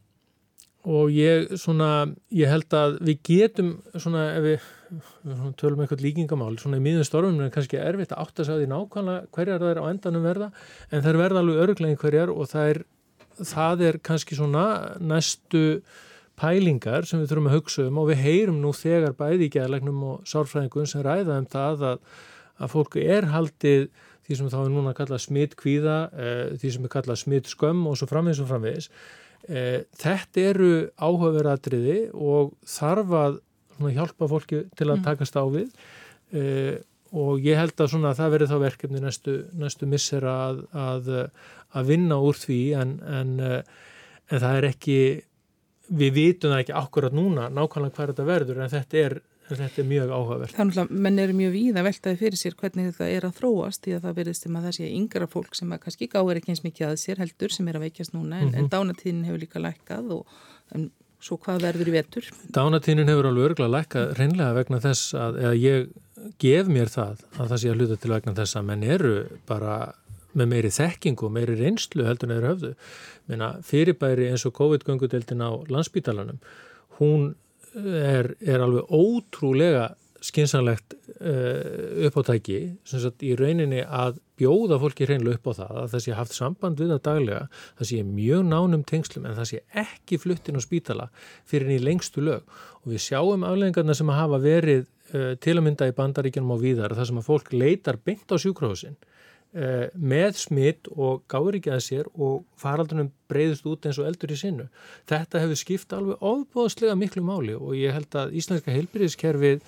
[0.85, 1.91] og ég, svona,
[2.35, 4.67] ég held að við getum svona ef við
[5.59, 8.69] tölum eitthvað líkingamál svona í miðun stormum er kannski erfitt að átta sig á því
[8.71, 10.49] nákvæmlega hverjar það er á endanum verða
[10.89, 12.81] en það er verða alveg öruglega hverjar og það er,
[13.53, 14.65] það er kannski svona
[14.99, 15.65] næstu
[16.39, 20.01] pælingar sem við þurfum að hugsa um og við heyrum nú þegar bæði í gæðlegnum
[20.09, 22.03] og sárfræðingum sem ræða um það að,
[22.59, 23.87] að fólku er haldið
[24.25, 27.51] því sem þá er núna að kalla smitt kvíða, eh, því sem er kallað smitt
[27.51, 28.89] skömm og svo framvegis og framvegis.
[29.47, 33.39] Eh, þetta eru áhugaverðatriði og þarf að
[33.79, 35.05] hjálpa fólki til að mm.
[35.05, 35.69] takast á við
[36.35, 36.75] uh,
[37.15, 41.13] og ég held að svona, það verður þá verkefni næstu, næstu missera að, að,
[41.75, 43.61] að vinna úr því en, en, uh,
[44.31, 44.99] en það er ekki
[45.85, 49.15] við vitum það ekki akkurat núna nákvæmlega hvað þetta verður en þetta er,
[49.51, 50.55] þetta er mjög áhugavert.
[50.57, 53.95] Þannig að menn eru mjög víða veltaði fyrir sér hvernig þetta er að þróast því
[53.97, 56.87] að það verðist um að það sé yngra fólk sem kannski gáður ekki eins mikið
[56.89, 58.63] að sér heldur sem er að veikjast núna en, mm -hmm.
[58.63, 60.39] en dánatíðin hefur líka lækkað og
[61.25, 62.25] Svo hvað verður í vetur?
[62.53, 65.87] Dánatínin hefur alveg örgulega lækkað reynlega vegna þess að, ég
[66.41, 69.15] gef mér það að það sé að hluta til vegna þess að menn eru
[69.49, 69.77] bara
[70.35, 72.71] með meiri þekking og meiri reynslu heldur neður höfðu.
[73.31, 76.37] Meina, fyrirbæri eins og COVID-göngudeldin á landsbítalanum,
[76.99, 77.31] hún
[77.75, 79.93] er, er alveg ótrúlega
[80.25, 82.57] skynsanlegt uh, uppáttæki
[83.25, 86.93] í rauninni að bjóða fólki hreinlega upp á það að það sé haft samband við
[86.95, 87.43] það daglega,
[87.77, 91.09] það sé mjög nánum tengslum en það sé ekki fluttin á spítala
[91.47, 92.43] fyrir í lengstu lög
[92.81, 96.57] og við sjáum afleggingarna sem að hafa verið uh, til að mynda í bandaríkjunum á
[96.63, 101.73] víðar þar sem að fólk leitar beint á sjúkróðsinn uh, með smitt og gáður ekki
[101.75, 104.69] að sér og faraldunum breyðust út eins og eldur í sinnu.
[105.09, 109.63] Þetta hefur skipt alveg ofbóðslega miklu máli og ég held að Íslandska heilbyrðiskerfið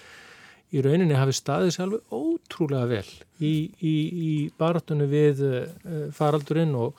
[0.75, 3.07] í rauninni hafi staðið sér alveg ótrúlega vel
[3.39, 3.93] í, í,
[4.27, 5.59] í barátunni við uh,
[6.15, 6.97] faraldurinn og,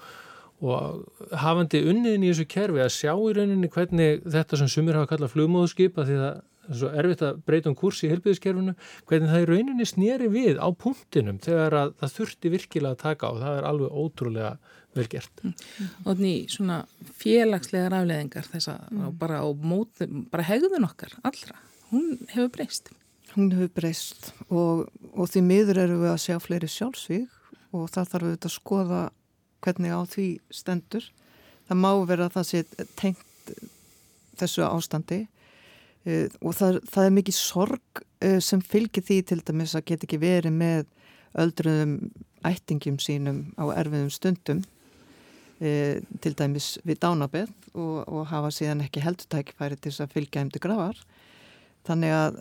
[0.65, 5.13] og hafandi unniðin í þessu kerfi að sjá í rauninni hvernig þetta sem sumir hafa
[5.13, 6.39] kallað flugmóðskip að því það
[6.69, 8.75] er svo erfitt að breyta um kurs í helbiðiskerfinu,
[9.09, 13.33] hvernig það í rauninni snýri við á punktinum þegar að það þurfti virkilega að taka
[13.33, 14.51] og það er alveg ótrúlega
[14.99, 15.43] vel gert.
[16.05, 16.79] Og því svona
[17.23, 19.11] félagslegar afleðingar þess að mm.
[19.21, 21.61] bara á móti, bara hegðun okkar allra,
[21.93, 22.93] hún hefur breyst
[23.39, 28.13] hún hefur breyst og, og því miður eru við að sjá fleiri sjálfsvíg og það
[28.13, 29.01] þarf við að skoða
[29.65, 31.09] hvernig á því stendur.
[31.69, 33.53] Það má vera að það sé tengt
[34.39, 39.77] þessu ástandi uh, og það, það er mikið sorg uh, sem fylgir því til dæmis
[39.79, 40.89] að geta ekki verið með
[41.39, 41.95] öldruðum
[42.49, 49.05] ættingum sínum á erfiðum stundum uh, til dæmis við dánabeth og, og hafa síðan ekki
[49.05, 51.03] heldutækifæri til þess að fylgja heim til gravar
[51.89, 52.39] þannig að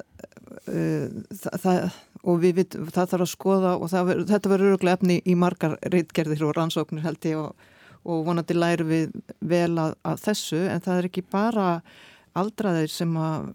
[0.68, 1.82] uh, það,
[2.28, 5.78] og við vit, það þarf að skoða og ver, þetta verður öruglega efni í margar
[5.94, 7.68] reitgerðir og rannsóknir held ég og,
[8.08, 11.68] og vonandi læru við vel að, að þessu en það er ekki bara
[12.38, 13.52] aldraðir sem að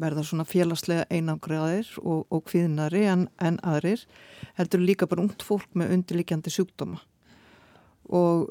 [0.00, 4.02] verða svona félagslega einangraðir og, og kviðnari en, en aðrir
[4.58, 6.98] heldur líka bara ungt fólk með undirlikjandi sjúkdóma.
[8.10, 8.50] Og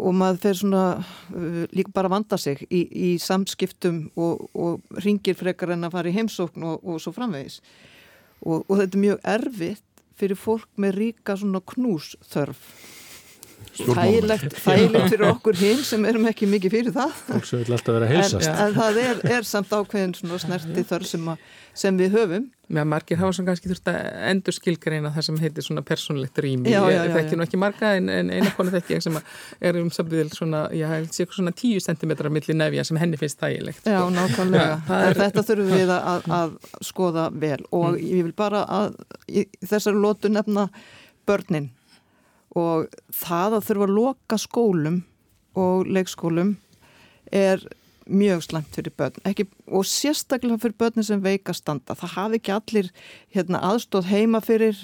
[0.00, 5.02] og maður fer svona uh, líka bara að vanda sig í, í samskiptum og, og
[5.04, 7.60] ringir frekar en að fara í heimsókn og, og svo framvegis.
[8.42, 12.66] Og, og þetta er mjög erfitt fyrir fólk með ríka svona knúsþörf
[13.76, 17.12] þægilegt fyrir okkur hinn sem erum ekki mikið fyrir það.
[17.32, 21.30] Að en, en það er, er samt ákveðin snerti þörf sem,
[21.84, 22.50] sem við höfum.
[22.72, 23.98] Já, margir hafa svona kannski þurft að
[24.30, 26.72] endur skilgreina það sem heitir svona persónlegt rými.
[26.72, 29.18] Ég þekki nú ekki marga en, en eina konu þekki sem
[29.60, 30.88] er um sambiðil svona, já,
[31.20, 34.08] svona 10 cm millir nefja sem henni finnst þægilegt Já, sko.
[34.16, 35.20] nákvæmlega, ja, er...
[35.20, 36.56] þetta þurfum við að, að
[36.88, 37.60] skoða vel.
[37.68, 38.02] Og mm.
[38.08, 38.96] ég vil bara að
[39.60, 40.70] þessari lótu nefna
[41.28, 41.68] börnin
[42.58, 44.98] og það að þurfa að loka skólum
[45.58, 46.56] og leikskólum
[47.32, 47.62] er
[48.06, 49.20] mjög slemt fyrir börn.
[49.28, 51.94] Ekki, og sérstaklega fyrir börnir sem veika standa.
[51.96, 52.90] Það hafi ekki allir
[53.34, 54.78] hérna, aðstóð heima fyrir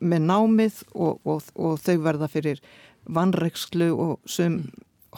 [0.00, 2.62] með námið og, og, og þau verða fyrir
[3.04, 4.62] vannreikslu og sem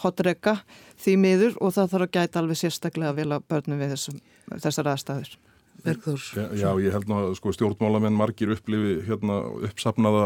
[0.03, 0.59] hotreika
[1.01, 1.59] því miður.
[1.61, 4.23] Og það þarf að gæta alveg sérstaklega að börnum við þessum,
[4.57, 5.37] þessar aðstæður
[5.85, 6.23] Bergþór.
[6.35, 10.25] Já, já, ég held ná að sko, stjórnmálamenn margir upplifi hérna, uppsapnaða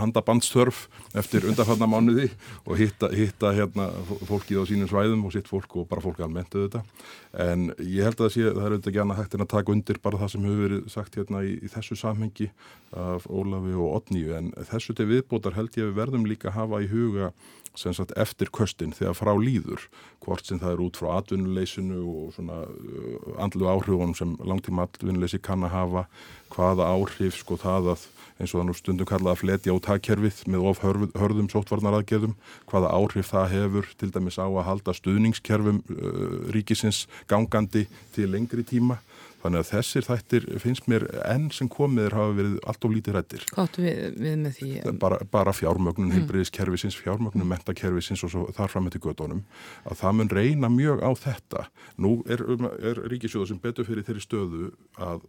[0.00, 0.84] handabandstörf
[1.18, 2.28] eftir undarfanna mánuði
[2.66, 3.88] og hitta, hitta hérna,
[4.28, 7.08] fólkið á sínum svæðum og sitt fólk og bara fólkið almennt auðvitað.
[7.46, 10.02] En ég held að það sé, það er auðvitað annað hægt en að taka undir
[10.02, 12.50] bara það sem hefur verið sagt hérna í, í þessu samhengi
[12.92, 16.58] af Ólafi og Otníu en þessu til viðbótar held ég að við verðum líka að
[16.58, 17.32] hafa í huga
[17.78, 19.86] sem sagt eftir köstin þegar frá líður
[20.22, 25.40] hvort sem það er út frá atvinnuleysinu og svona uh, andlu áhrifunum sem langtíma atvinnuleysi
[25.42, 26.04] kann að hafa
[26.52, 28.04] hvaða áhrif sko það að
[28.42, 32.36] eins og það nú stundum kallað að fletja út hagkerfið með of hörðum sótvarnaraðgerðum
[32.70, 38.66] hvaða áhrif það hefur til dæmis á að halda stuðningskerfum uh, ríkisins gangandi til lengri
[38.68, 39.00] tíma
[39.42, 43.46] Þannig að þessir þættir finnst mér enn sem komiður hafa verið allt of lítið rættir.
[43.50, 44.70] Hvað áttu við, við með því?
[45.02, 46.16] Bara, bara fjármögnun, mm.
[46.16, 49.40] heilbriðiskerfisins, fjármögnun, mentakerfisins og þar fram með til gödónum.
[49.82, 51.64] Að það mun reyna mjög á þetta.
[51.98, 54.70] Nú er, um, er Ríkisjóða sem betur fyrir þeirri stöðu
[55.02, 55.26] að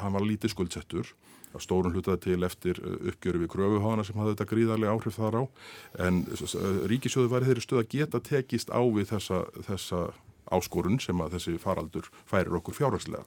[0.00, 1.12] hann var lítið skuldsettur
[1.50, 5.36] að stórun hlutaði til eftir uh, uppgjöru við kröfuhána sem hafði þetta gríðarlega áhrif þar
[5.36, 5.42] á
[6.06, 6.22] en
[6.90, 10.02] Ríkisjóðu var þeirri stöð að geta tekist á við þessa, þessa
[10.50, 13.26] áskorun sem að þessi faraldur færir okkur fjárhagslega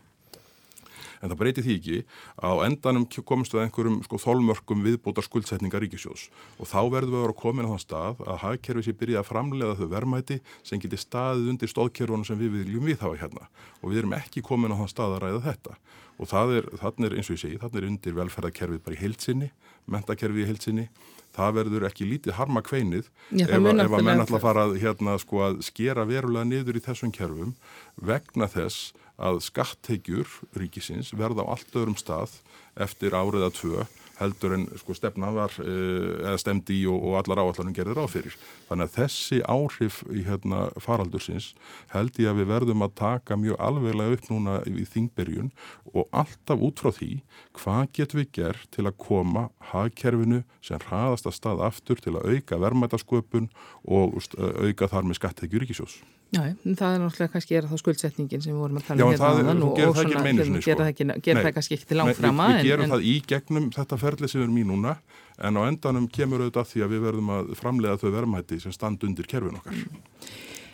[1.23, 1.99] en það breyti því ekki
[2.43, 6.27] að á endanum komist við einhverjum sko, þólmörkum viðbótar skuldsetningar ríkisjós
[6.59, 9.29] og þá verðum við að vera komin á þann stað að hagkerfi sé byrja að
[9.31, 13.49] framlega þau verðmæti sem geti staðið undir stóðkerfunum sem við viljum við hafa hérna.
[13.81, 15.79] Og við erum ekki komin á þann stað að ræða þetta.
[16.21, 19.01] Og það er, þannig er eins og ég segi, þannig er undir velferðarkerfið bara í
[19.01, 19.49] heilsinni,
[19.89, 20.87] mentakerfið í heilsinni
[21.33, 25.41] það verður ekki lítið harma kveinið Já, ef, ef að menn alltaf fara hérna, sko,
[25.47, 27.55] að skera verulega niður í þessum kerfum
[27.97, 28.91] vegna þess
[29.23, 32.39] að skattegjur ríkisins verða á allt öðrum stað
[32.83, 33.85] eftir áriða tvö
[34.19, 38.35] heldur en sko stefna var eða stemdi í og, og allar áallanum gerður áfyrir.
[38.67, 41.51] Þannig að þessi áhrif í hérna faraldursins
[41.93, 45.51] held ég að við verðum að taka mjög alveglega upp núna í þingberjun
[45.93, 47.11] og alltaf út frá því
[47.59, 52.35] hvað getum við gert til að koma hagkerfinu sem hraðast að stað aftur til að
[52.35, 53.49] auka verðmætasköpun
[53.83, 56.01] og auka þar með skattegjur ríkisjós.
[56.33, 59.27] Já, það er náttúrulega kannski er það skuldsetningin sem við vorum að tala um hérna
[59.29, 60.77] áðan og, og svona gera sko.
[60.79, 62.47] það, gera það kannski ekki til langframa.
[62.49, 64.95] Við, við gerum en, það í gegnum þetta ferli sem erum í núna
[65.37, 69.05] en á endanum kemur auðvitað því að við verðum að framlega þau verðmætti sem stand
[69.05, 69.77] undir kerfin okkar.
[69.77, 70.01] Mm.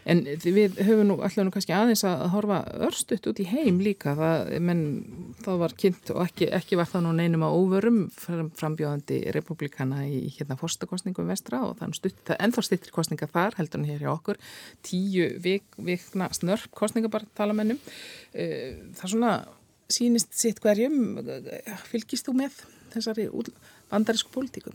[0.10, 4.16] En við höfum nú alltaf nú kannski aðeins að horfa örstuðt út í heim líka,
[4.18, 4.84] það, menn
[5.43, 10.26] það var kynnt og ekki, ekki var það nú neinum að óvörum frambjóðandi republikana í
[10.38, 14.12] hérna fórstakostningum vestra og er stutt, það ennþá stittir kostninga þar heldur hann hér hjá
[14.16, 14.41] okkur,
[14.86, 17.80] tíu vik, vikna snörp kostninga bara tala mennum.
[18.34, 19.34] Eh, það svona
[19.89, 21.20] sínist sitt hverjum,
[21.89, 23.76] fylgist þú með þessari útlæð?
[23.90, 24.74] Bandarísku pólitíkum?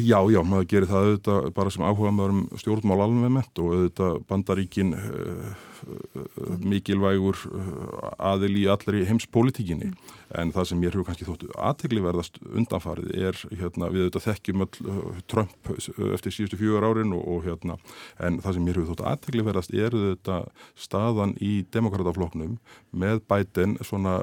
[0.00, 4.16] Já, já, maður gerir það auðvitað bara sem áhuga maður um stjórnmál alveg og auðvitað
[4.30, 5.50] bandaríkin uh,
[5.84, 10.12] uh, mikilvægur uh, aðil í allri heimspolítíkinni mm.
[10.40, 14.66] en það sem ég hefur kannski þóttu aðtegli verðast undanfarið er hérna, við auðvitað þekkjum
[14.66, 15.72] öll Trump
[16.14, 17.76] eftir síðustu fjögur árin og, og hérna
[18.18, 20.48] en það sem ég hefur þóttu aðtegli verðast er auðvitað
[20.88, 22.56] staðan í demokratafloknum
[22.90, 24.20] með bæten svona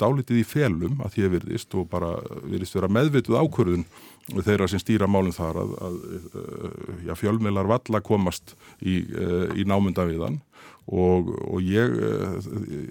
[0.00, 3.86] dálitið í felum að því að virðist og bara virðist vera meðvituð ákvörðun
[4.30, 9.46] þeirra sem stýra málum þar að, að, að eh, já, fjölmeilar valla komast í, eh,
[9.58, 10.40] í námynda við hann
[10.90, 12.38] og, og ég, eh,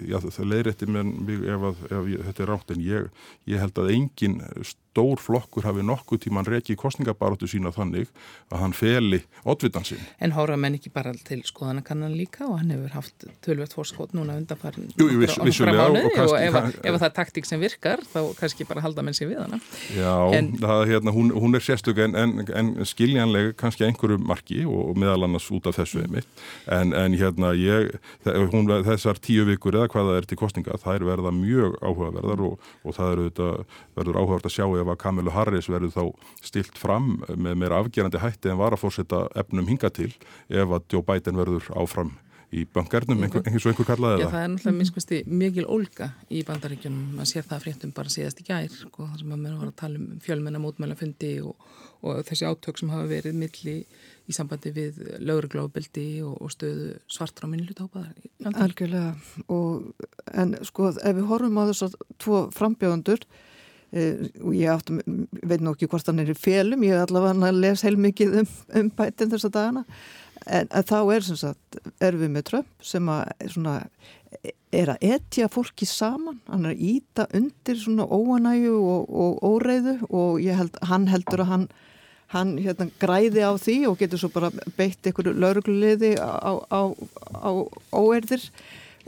[0.08, 1.10] já, það leiðir eftir mér
[1.54, 3.10] ef, að, ef þetta er rátt en ég,
[3.50, 8.08] ég held að engin stór flokkur hafi nokkuð tíman reiki kostningabaróttu sína þannig
[8.50, 10.00] að hann feli oddvitansinn.
[10.18, 14.34] En hóra menn ekki bara til skoðanakannan líka og hann hefur haft tölvöld fórskot núna
[14.40, 16.74] undanfarin Jú, viss, vissulega og, og, og ef, kann...
[16.74, 19.60] ef það er taktík sem virkar þá kannski bara halda menn sér við hana.
[19.94, 24.64] Já, en, það, hérna, hún, hún er sérstök en, en, en skiljanlega kannski einhverju marki
[24.66, 27.90] og meðal annars út af þessu einmitt en, en hérna ég,
[28.54, 32.70] hún, þessar tíu vikur eða hvað það er til kostninga er verða mjög áhugaverðar og,
[32.84, 33.44] og það er
[33.98, 36.02] verður áhugavert að sjá ef að Kamilu Harris verður þá
[36.50, 40.12] stilt fram með meira afgerandi hætti en var að fórsetta efnum hinga til
[40.48, 42.16] ef að Joe Biden verður áfram
[42.50, 44.22] í bankernum, einhver, eins og einhver kallaði það.
[44.24, 48.42] Já, það er náttúrulega minnskvæmsti mikil ólga í bandaríkjunum, maður sér það fréttum bara síðast
[48.42, 51.68] í gær, sko, þar sem maður var að tala um fjölmenna mótmælafundi og,
[52.02, 53.76] og þessi átök sem hafa verið milli
[54.30, 58.14] í sambandi við lögurglóðbildi og, og stöðu svartra og minnlutópaðar.
[58.54, 59.14] Algjörlega,
[59.50, 59.90] og
[60.30, 63.26] en sko, ef við horfum á þess að tvo frambjóðundur
[63.90, 65.00] Eh, og ég áttum,
[65.42, 68.50] veit nú ekki hvort hann er í félum, ég er allavega að lesa heilmikið um,
[68.78, 69.82] um bætin þessa dagana
[70.46, 73.74] en þá er sem sagt er við með Trump sem að svona,
[74.70, 79.96] er að etja fólki saman hann er að íta undir svona óanægu og, og óreiðu
[80.06, 81.66] og held, hann heldur að hann
[82.34, 86.80] hann hérna græði á því og getur svo bara beitt einhverju laurugluliði á, á,
[87.42, 87.50] á
[87.90, 88.44] óerðir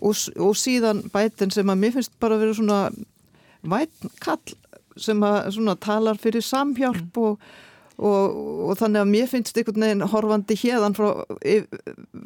[0.03, 2.81] og, og síðan bætin sem að mér finnst bara að vera svona
[3.63, 4.57] vætn kall
[5.01, 7.23] sem að svona, talar fyrir samhjálp mm.
[7.23, 7.39] og,
[8.03, 8.37] og,
[8.69, 11.09] og þannig að mér finnst einhvern veginn horfandi hérðan frá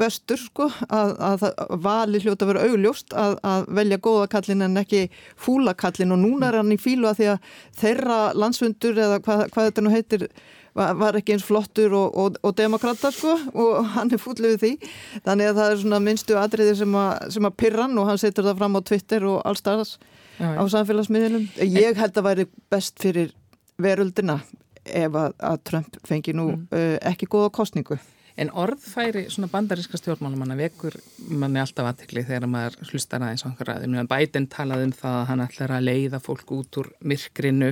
[0.01, 1.47] vestur sko að, að
[1.85, 6.23] vali hljóta að vera augljóst að, að velja góða kallin en ekki fúla kallin og
[6.25, 9.95] núna er hann í fílu að því að þeirra landsfundur eða hvað, hvað þetta nú
[9.95, 10.31] heitir
[10.77, 14.91] var ekki eins flottur og, og, og demokrata sko og hann er fúllið við því
[15.25, 18.49] þannig að það er svona minnstu atriði sem að, sem að pirran og hann setur
[18.49, 19.97] það fram á Twitter og allstæðas
[20.37, 21.49] á samfélagsmiðlunum.
[21.65, 23.33] Ég held að væri best fyrir
[23.81, 24.41] veröldina
[24.87, 26.67] ef að, að Trump fengi nú mm.
[26.71, 27.99] uh, ekki góða kostningu.
[28.37, 30.99] En orðfæri svona bandaríska stjórnmálumanna vekur
[31.41, 34.11] manni alltaf aðtekli þegar maður hlustar aðeins á einhverja aðeins.
[34.11, 37.71] Biden talaði um það að hann ætlar að leiða fólk út úr myrkrinu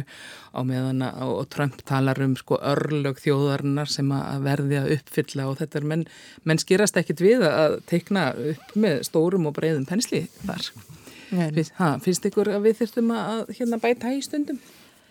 [0.56, 5.58] á meðan og Trump talar um sko örlög þjóðarinnar sem að verði að uppfylla og
[5.60, 6.06] þetta er menn,
[6.48, 10.70] menn skýrast ekkit við að teikna upp með stórum og breyðum pensli þar.
[11.34, 14.60] Fyrst, ha, finnst ykkur að við þurftum að hérna, bæta í stundum?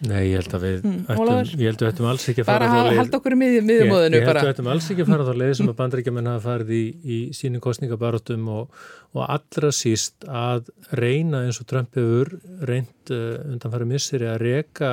[0.03, 3.19] Nei, ég held að við mm, ættum, ættum alls ekki að fara bara að halda
[3.19, 5.69] okkur í miðjumóðinu ég, held að við ættum alls ekki að fara þá leið sem
[5.71, 8.81] að bandrækjumenn hafa farið í, í sínum kostningabarátum og,
[9.15, 12.33] og allra síst að reyna eins og Trump hefur
[12.67, 14.91] reynd uh, undan farið misseri að reyka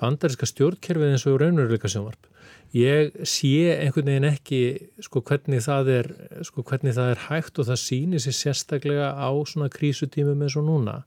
[0.00, 2.28] bandaríska stjórnkerfið eins og raunveruleika sjónvarp
[2.76, 4.60] ég sé einhvern veginn ekki
[5.02, 6.12] sko hvernig það er
[6.46, 10.68] sko hvernig það er hægt og það sýnir sér sérstaklega á svona krísutímum eins og
[10.68, 11.00] núna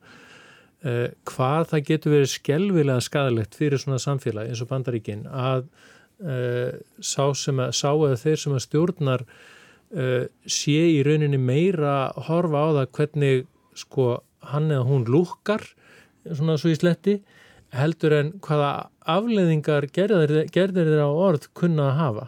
[0.83, 5.61] hvað það getur verið skelvilega skadalegt fyrir svona samfélag eins og bandaríkin að
[6.19, 12.65] uh, sá, að, sá eða þeir sem að stjórnar uh, sé í rauninni meira horfa
[12.65, 13.45] á það hvernig
[13.79, 14.09] sko
[14.51, 15.63] hann eða hún lúkar
[16.27, 17.21] svona svo í sletti
[17.73, 22.27] heldur en hvaða afleðingar gerðir þeirra á orð kunna að hafa.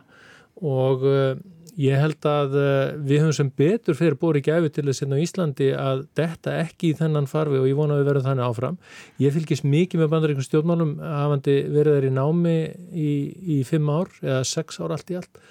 [0.63, 1.35] Og uh,
[1.81, 5.23] ég held að uh, við höfum sem betur fyrir bóri gæfi til þess að á
[5.25, 8.79] Íslandi að detta ekki í þennan farfi og ég vona að við verðum þannig áfram.
[9.21, 12.57] Ég fylgis mikið með bandaríkum stjórnmálum hafandi verið þær í námi
[12.91, 13.11] í,
[13.57, 15.41] í fimm ár eða sex ár allt í allt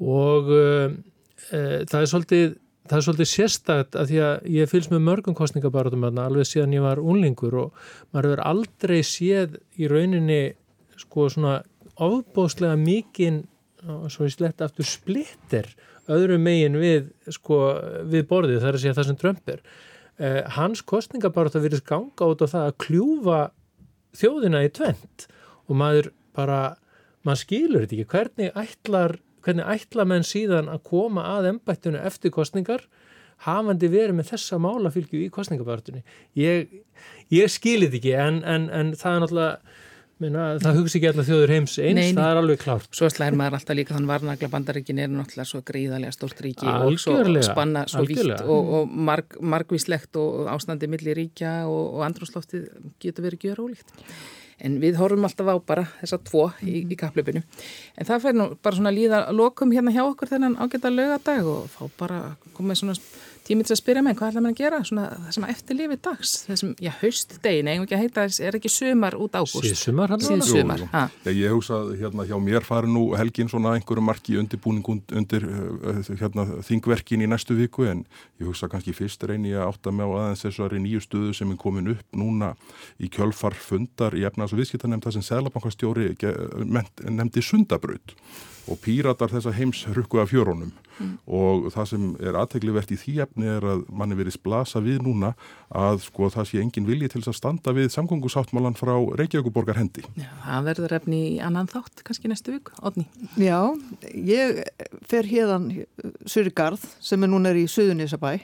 [0.00, 0.90] og uh,
[1.50, 2.50] það er svolítið
[2.90, 6.82] það er svolítið sérstakt að því að ég fylgst með mörgum kostningabaratum alveg síðan ég
[6.82, 10.40] var unlingur og maður verður aldrei séð í rauninni
[10.98, 11.60] sko svona
[12.00, 13.44] ofbóðslega mikinn
[14.12, 15.70] svo ég slett aftur splittir
[16.10, 17.60] öðru megin við sko
[18.10, 19.64] við borðið þar að segja það sem Trump er.
[20.20, 23.40] Eh, hans kostningabarata virðist ganga út á það að kljúfa
[24.20, 25.26] þjóðina í tvent
[25.68, 26.60] og maður bara
[27.26, 28.10] maður skilur þetta ekki.
[28.14, 32.84] Hvernig ætlar hvernig ætla menn síðan að koma að ennbættinu eftir kostningar
[33.46, 36.02] hafandi verið með þessa málafylgju í kostningabartunni.
[36.36, 36.74] Ég,
[37.32, 39.78] ég skilit ekki en, en, en það er náttúrulega
[40.20, 42.88] Meina, það hugsi ekki alltaf þjóður heims eins, Nei, það er alveg klárt.
[42.92, 47.40] Svo slæðir maður alltaf líka þann varnagla bandaríkin er náttúrulega svo gríðarlega stórt ríki algjörlega,
[47.40, 52.68] og spanna svo vitt og, og marg, margvíslegt og ástandi millir ríkja og, og andrúsloftið
[53.00, 54.04] getur verið gjör ólíkt
[54.60, 57.40] en við horfum alltaf á bara þessa tvo í, í kaplöpinu.
[57.96, 61.70] En það fær nú bara svona líða lokum hérna hjá okkur þennan ágæta lögadag og
[61.72, 62.20] fá bara
[62.56, 62.98] komið svona
[63.50, 66.00] tímið til að spyrja mig hvað ætla maður að gera svona það sem eftir lífið
[66.06, 69.66] dags þessum, já, haustdegin, eigum ekki að heita er ekki sömar út ágúst?
[69.66, 71.00] Síðsumar Síðsumar, hæ?
[71.26, 76.46] Ég hugsa hérna hjá mér fari nú helgin svona einhverju marki undirbúning undir uh, hérna,
[76.66, 78.04] þingverkin í næstu viku en
[78.40, 81.60] ég hugsa kannski fyrst reyni að átta með á aðeins þessari nýju stöðu sem er
[81.60, 82.54] komin upp núna
[83.02, 86.14] í kjölfar fundar í efnaðs- og viðskiptanemnda sem Sælabankastjóri
[87.10, 88.14] nefndi sundabraut
[88.68, 91.12] og píratar þessa heims rukku af fjörónum mm.
[91.26, 95.32] og það sem er aðteglivert í því efni er að manni verið splasa við núna
[95.68, 100.04] að sko það sé engin vilji til þess að standa við samgóngusáttmálan frá Reykjavíkuborgar hendi.
[100.18, 103.06] Já, það verður efni í annan þátt kannski næstu vik, Odni.
[103.40, 103.60] Já,
[104.14, 104.62] ég
[105.10, 105.70] fer hérðan
[106.28, 108.34] Surigarð sem er núna er í Suðunísabæ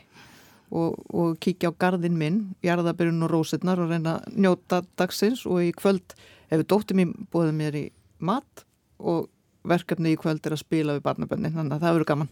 [0.71, 5.73] og, og kíkja á gardin minn, jarðabyrjun og rósetnar og reyna njóta dagsins og í
[5.77, 6.17] kvöld
[6.51, 7.87] hefur dóttið mér búið mér í
[8.19, 8.67] mat
[8.99, 9.29] og
[9.69, 12.31] verkefni í kvöld er að spila við barnabönni þannig að það verður gaman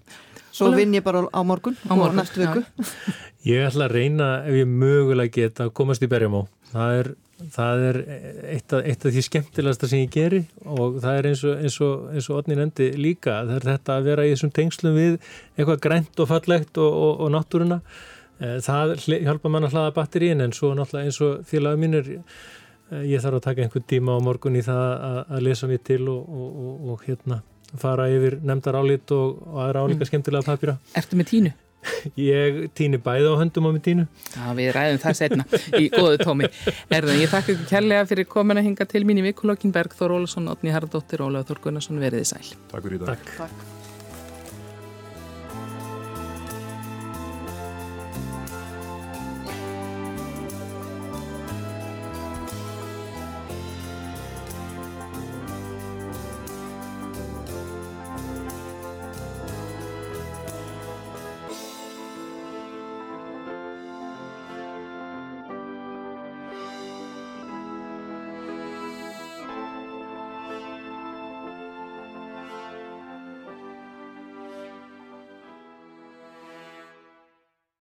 [0.54, 2.08] svo vinn ég bara á morgun, á morgun.
[2.10, 3.14] og næstu viku ja.
[3.50, 7.10] Ég ætla að reyna ef ég mögulega geta að komast í berjamó það er,
[7.54, 7.98] það er
[8.54, 11.78] eitt, af, eitt af því skemmtilegasta sem ég geri og það er eins og, eins
[11.84, 15.14] og, eins og Otni nefndi líka, það er þetta að vera í þessum tengslum við
[15.58, 17.80] eitthvað grænt og fallegt og, og náttúruna
[18.40, 22.14] eh, það hjálpa mann að hlaða batterín en svo náttúrulega eins og félagum mínir
[23.08, 26.00] ég þarf að taka einhvern tíma á morgun í það að, að lesa mér til
[26.12, 27.42] og, og, og, og hérna
[27.80, 30.10] fara yfir nefndar álít og aðra álíka mm.
[30.10, 30.78] skemmtilega papýra.
[30.94, 31.54] Ertu með tínu?
[32.16, 34.06] Ég tíni bæði á höndum á með tínu.
[34.32, 36.50] Já, við ræðum það setna í góðu tómi.
[36.88, 40.50] Erðan, ég þakka ykkur kærlega fyrir komin að hinga til mín í vikulokkin Bergþór Ólason,
[40.52, 42.44] Otni Haraldóttir og Ólaður Þór Gunnarsson veriði sæl.
[42.72, 43.16] Takk fyrir í dag.
[43.16, 43.40] Takk.
[43.44, 43.73] Takk.